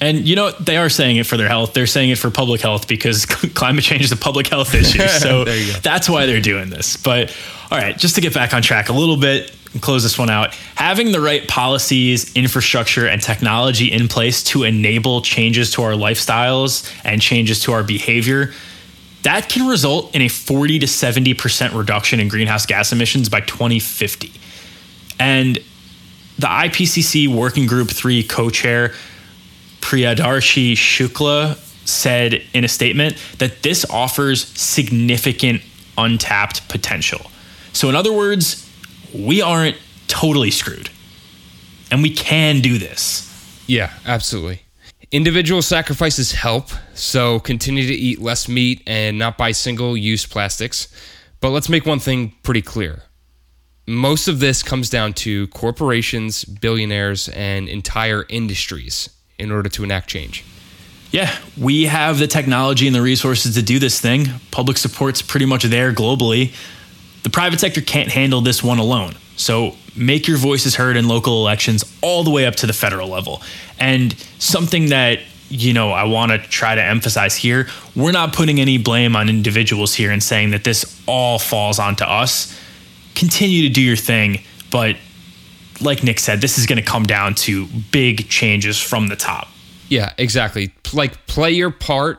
And 0.01 0.27
you 0.27 0.35
know? 0.35 0.51
They 0.51 0.77
are 0.79 0.89
saying 0.89 1.17
it 1.19 1.27
for 1.27 1.37
their 1.37 1.47
health. 1.49 1.75
They're 1.75 1.87
saying 1.87 2.11
it 2.11 2.19
for 2.19 2.29
public 2.31 2.61
health 2.61 2.89
because 2.89 3.25
climate 3.55 3.85
change 3.85 4.03
is 4.03 4.11
a 4.11 4.17
public 4.17 4.49
health 4.49 4.75
issue. 4.75 4.99
So 5.09 5.45
There 5.45 5.57
you 5.57 5.73
go. 5.73 5.79
that's 5.79 6.09
why 6.11 6.27
they're 6.27 6.41
doing 6.41 6.71
this. 6.71 6.97
But 6.97 7.31
all 7.71 7.79
right, 7.79 7.97
just 7.97 8.17
to 8.17 8.21
get 8.21 8.35
back 8.35 8.53
on 8.53 8.63
track 8.63 8.89
a 8.89 8.93
little 8.93 9.17
bit 9.17 9.55
and 9.73 9.81
close 9.81 10.03
this 10.03 10.19
one 10.19 10.29
out, 10.29 10.55
having 10.75 11.13
the 11.13 11.21
right 11.21 11.47
policies, 11.47 12.35
infrastructure, 12.35 13.07
and 13.07 13.23
technology 13.23 13.93
in 13.93 14.09
place 14.09 14.43
to 14.45 14.65
enable 14.65 15.23
changes 15.23 15.71
to 15.75 15.83
our 15.83 15.93
lifestyles 15.93 16.93
and 17.05 17.23
changes 17.23 17.61
to 17.61 17.73
our 17.73 17.85
behavior. 17.85 18.53
That 19.23 19.49
can 19.49 19.69
result 19.69 20.15
in 20.17 20.23
a 20.23 20.29
40 20.29 20.81
to 20.81 20.87
70% 20.87 21.79
reduction 21.79 22.19
in 22.19 22.27
greenhouse 22.27 22.67
gas 22.67 22.93
emissions 22.93 23.29
by 23.29 23.41
2050. 23.41 24.33
And 25.23 25.57
the 26.37 26.49
IPCC 26.49 27.29
Working 27.29 27.67
Group 27.67 27.91
3 27.91 28.25
co 28.25 28.51
chair, 28.51 28.93
Priyadarshi 29.81 30.73
Shukla, 30.73 31.57
said 31.87 32.43
in 32.53 32.65
a 32.65 32.69
statement 32.69 33.17
that 33.39 33.63
this 33.63 33.89
offers 33.89 34.49
significant 34.49 35.63
untapped 35.97 36.69
potential. 36.69 37.31
So, 37.73 37.89
in 37.89 37.95
other 37.95 38.13
words, 38.13 38.69
we 39.15 39.41
aren't 39.41 39.77
totally 40.09 40.51
screwed. 40.51 40.91
And 41.93 42.03
we 42.03 42.11
can 42.11 42.61
do 42.61 42.79
this. 42.79 43.29
Yeah, 43.69 43.93
absolutely. 44.05 44.63
Individual 45.13 45.63
sacrifices 45.63 46.33
help, 46.33 46.71
so 46.95 47.39
continue 47.39 47.87
to 47.87 47.95
eat 47.95 48.21
less 48.21 48.49
meat 48.49 48.83
and 48.89 49.21
not 49.21 49.39
buy 49.39 49.53
single 49.53 49.97
use 49.97 50.27
plastics. 50.27 50.89
But 51.41 51.51
let's 51.51 51.69
make 51.69 51.87
one 51.87 52.01
thing 52.01 52.35
pretty 52.43 52.63
clear. 52.63 53.05
Most 53.87 54.29
of 54.29 54.39
this 54.39 54.63
comes 54.63 54.89
down 54.89 55.13
to 55.15 55.49
corporations, 55.49 56.45
billionaires, 56.45 57.29
and 57.29 57.69
entire 57.69 58.25
industries 58.29 59.11
in 59.39 59.51
order 59.51 59.69
to 59.71 59.85
enact 59.85 60.09
change. 60.09 60.45
Yeah, 61.11 61.35
we 61.61 61.85
have 61.85 62.19
the 62.19 62.27
technology 62.27 62.87
and 62.87 62.95
the 62.97 63.03
resources 63.03 63.55
to 63.57 63.63
do 63.63 63.79
this 63.79 64.01
thing. 64.01 64.29
Public 64.51 64.79
support's 64.79 65.21
pretty 65.21 65.47
much 65.47 65.65
there 65.65 65.93
globally. 65.93 66.55
The 67.23 67.31
private 67.31 67.61
sector 67.61 67.81
can't 67.81 68.09
handle 68.09 68.41
this 68.41 68.63
one 68.63 68.79
alone. 68.79 69.15
So 69.37 69.77
make 69.97 70.27
your 70.27 70.39
voices 70.39 70.77
heard 70.77 70.97
in 70.97 71.09
local 71.09 71.41
elections 71.41 71.85
all 72.03 72.25
the 72.25 72.31
way 72.31 72.47
up 72.47 72.55
to 72.57 72.67
the 72.67 72.73
federal 72.73 73.09
level. 73.09 73.43
And 73.79 74.19
something 74.39 74.87
that 74.87 75.21
you 75.53 75.75
know, 75.75 75.91
I 75.91 76.05
want 76.05 76.33
to 76.33 76.39
try 76.39 76.75
to 76.75 76.83
emphasize 76.83 77.37
here, 77.37 77.69
we're 77.95 78.13
not 78.13 78.33
putting 78.33 78.59
any 78.59 78.79
blame 78.79 79.15
on 79.15 79.29
individuals 79.29 79.95
here 79.95 80.11
and 80.11 80.23
saying 80.23 80.51
that 80.53 80.65
this 80.65 81.03
all 81.07 81.39
falls 81.39 81.79
onto 81.79 82.05
us. 82.05 82.59
Continue 83.23 83.63
to 83.63 83.69
do 83.69 83.81
your 83.81 83.95
thing, 83.95 84.41
but 84.73 84.97
like 85.81 86.03
Nick 86.03 86.19
said, 86.19 86.41
this 86.41 86.59
is 86.59 86.67
going 86.67 86.79
to 86.79 86.85
come 86.85 87.05
down 87.05 87.37
to 87.37 87.69
big 87.93 88.29
changes 88.29 88.81
from 88.81 89.07
the 89.07 89.15
top. 89.15 89.47
Yeah, 89.89 90.13
exactly. 90.19 90.75
Like 90.93 91.25
play 91.29 91.53
your 91.53 91.71
part 91.71 92.19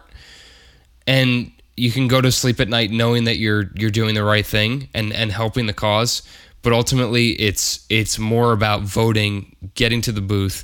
and 1.06 1.52
you 1.76 1.92
can 1.92 2.08
go 2.08 2.22
to 2.22 2.32
sleep 2.32 2.62
at 2.62 2.70
night 2.70 2.90
knowing 2.92 3.26
that 3.26 3.36
you're 3.36 3.70
you're 3.76 3.92
doing 3.92 4.16
the 4.16 4.24
right 4.24 4.46
thing 4.46 4.88
and 4.94 5.12
and 5.12 5.30
helping 5.30 5.66
the 5.66 5.74
cause, 5.74 6.22
but 6.62 6.72
ultimately 6.72 7.32
it's 7.32 7.86
it's 7.90 8.18
more 8.18 8.54
about 8.54 8.84
voting, 8.84 9.58
getting 9.76 10.00
to 10.04 10.14
the 10.14 10.22
booth 10.22 10.64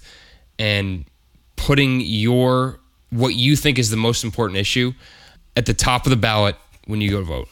and 0.57 1.03
putting 1.57 1.99
your 1.99 2.79
what 3.09 3.35
you 3.35 3.57
think 3.57 3.77
is 3.77 3.89
the 3.89 3.97
most 3.97 4.23
important 4.23 4.57
issue 4.57 4.93
at 5.57 5.65
the 5.65 5.73
top 5.73 6.05
of 6.05 6.11
the 6.11 6.15
ballot 6.15 6.55
when 6.85 7.01
you 7.01 7.09
go 7.09 7.19
to 7.19 7.25
vote. 7.25 7.49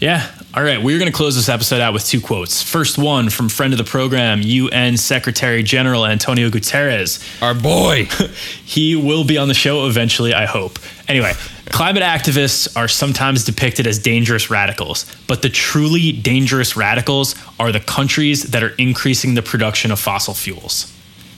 Yeah. 0.00 0.30
All 0.52 0.62
right. 0.62 0.82
We're 0.82 0.98
going 0.98 1.10
to 1.10 1.16
close 1.16 1.36
this 1.36 1.48
episode 1.48 1.80
out 1.80 1.94
with 1.94 2.04
two 2.04 2.20
quotes. 2.20 2.62
First 2.62 2.98
one 2.98 3.30
from 3.30 3.48
friend 3.48 3.72
of 3.72 3.78
the 3.78 3.84
program, 3.84 4.42
UN 4.42 4.98
Secretary 4.98 5.62
General 5.62 6.04
Antonio 6.04 6.50
Guterres. 6.50 7.42
Our 7.42 7.54
boy. 7.54 8.08
He 8.66 8.94
will 8.94 9.24
be 9.24 9.38
on 9.38 9.48
the 9.48 9.54
show 9.54 9.86
eventually, 9.86 10.34
I 10.34 10.44
hope. 10.44 10.78
Anyway, 11.08 11.32
climate 11.66 12.02
activists 12.02 12.76
are 12.76 12.88
sometimes 12.88 13.44
depicted 13.44 13.86
as 13.86 13.98
dangerous 13.98 14.50
radicals, 14.50 15.06
but 15.28 15.40
the 15.40 15.48
truly 15.48 16.12
dangerous 16.12 16.76
radicals 16.76 17.36
are 17.58 17.72
the 17.72 17.80
countries 17.80 18.42
that 18.50 18.62
are 18.62 18.74
increasing 18.76 19.34
the 19.34 19.40
production 19.40 19.92
of 19.92 20.00
fossil 20.00 20.34
fuels. 20.34 20.92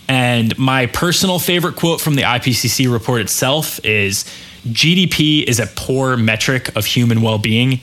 And 0.09 0.59
my 0.59 0.87
personal 0.87 1.39
favorite 1.39 1.77
quote 1.77 2.01
from 2.01 2.17
the 2.17 2.23
IPCC 2.23 2.91
report 2.91 3.21
itself 3.21 3.79
is 3.85 4.25
GDP 4.67 5.45
is 5.45 5.61
a 5.61 5.67
poor 5.67 6.17
metric 6.17 6.75
of 6.77 6.87
human 6.87 7.21
well 7.21 7.39
being, 7.39 7.81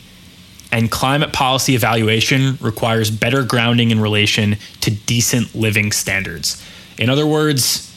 and 0.71 0.91
climate 0.91 1.32
policy 1.34 1.75
evaluation 1.75 2.58
requires 2.62 3.10
better 3.12 3.43
grounding 3.43 3.91
in 3.91 3.99
relation 3.99 4.58
to 4.82 4.91
decent 4.91 5.56
living 5.56 5.91
standards. 5.91 6.63
In 6.97 7.10
other 7.10 7.25
words, 7.25 7.95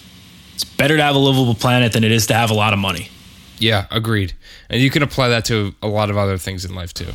it's 0.54 0.64
better 0.64 0.96
to 0.96 1.02
have 1.02 1.14
a 1.14 1.18
livable 1.18 1.54
planet 1.54 1.92
than 1.92 2.04
it 2.04 2.12
is 2.12 2.26
to 2.28 2.34
have 2.34 2.50
a 2.50 2.54
lot 2.54 2.72
of 2.72 2.78
money. 2.78 3.08
yeah, 3.58 3.86
agreed. 3.90 4.34
And 4.70 4.80
you 4.80 4.90
can 4.90 5.02
apply 5.02 5.28
that 5.28 5.44
to 5.46 5.74
a 5.82 5.88
lot 5.88 6.10
of 6.10 6.16
other 6.16 6.38
things 6.38 6.64
in 6.64 6.74
life 6.74 6.92
too. 6.94 7.08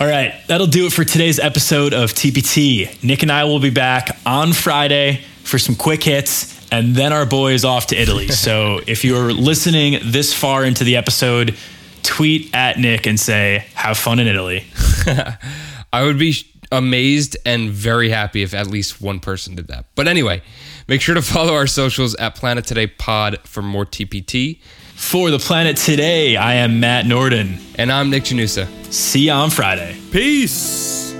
All 0.00 0.06
right, 0.06 0.34
that'll 0.48 0.66
do 0.66 0.86
it 0.86 0.92
for 0.92 1.04
today's 1.04 1.38
episode 1.38 1.92
of 1.92 2.12
TPT. 2.12 3.02
Nick 3.04 3.22
and 3.22 3.30
I 3.30 3.44
will 3.44 3.60
be 3.60 3.70
back 3.70 4.16
on 4.26 4.52
Friday 4.52 5.20
for 5.44 5.58
some 5.58 5.74
quick 5.76 6.02
hits, 6.02 6.66
and 6.72 6.94
then 6.96 7.12
our 7.12 7.26
boy 7.26 7.52
is 7.52 7.64
off 7.64 7.88
to 7.88 7.96
Italy. 7.96 8.28
so 8.28 8.80
if 8.86 9.04
you're 9.04 9.32
listening 9.32 10.00
this 10.04 10.32
far 10.34 10.64
into 10.64 10.82
the 10.84 10.96
episode, 10.96 11.54
tweet 12.02 12.54
at 12.54 12.78
Nick 12.78 13.06
and 13.06 13.18
say, 13.18 13.66
"Have 13.74 13.98
fun 13.98 14.18
in 14.18 14.26
Italy." 14.26 14.64
I 15.92 16.04
would 16.04 16.18
be 16.18 16.34
amazed 16.70 17.36
and 17.44 17.70
very 17.70 18.08
happy 18.08 18.42
if 18.42 18.54
at 18.54 18.66
least 18.66 19.00
one 19.00 19.20
person 19.20 19.54
did 19.54 19.68
that. 19.68 19.84
But 19.94 20.08
anyway, 20.08 20.42
make 20.88 21.00
sure 21.00 21.14
to 21.14 21.22
follow 21.22 21.54
our 21.54 21.66
socials 21.66 22.14
at 22.16 22.34
Planet 22.34 22.64
Today 22.64 22.86
Pod 22.86 23.38
for 23.44 23.62
more 23.62 23.84
TPT. 23.86 24.60
For 24.94 25.30
the 25.30 25.38
Planet 25.38 25.76
Today, 25.76 26.36
I 26.36 26.54
am 26.54 26.80
Matt 26.80 27.06
Norden. 27.06 27.58
And 27.74 27.90
I'm 27.90 28.10
Nick 28.10 28.24
Janusa. 28.24 28.68
See 28.92 29.26
you 29.26 29.32
on 29.32 29.50
Friday. 29.50 29.96
Peace. 30.12 31.11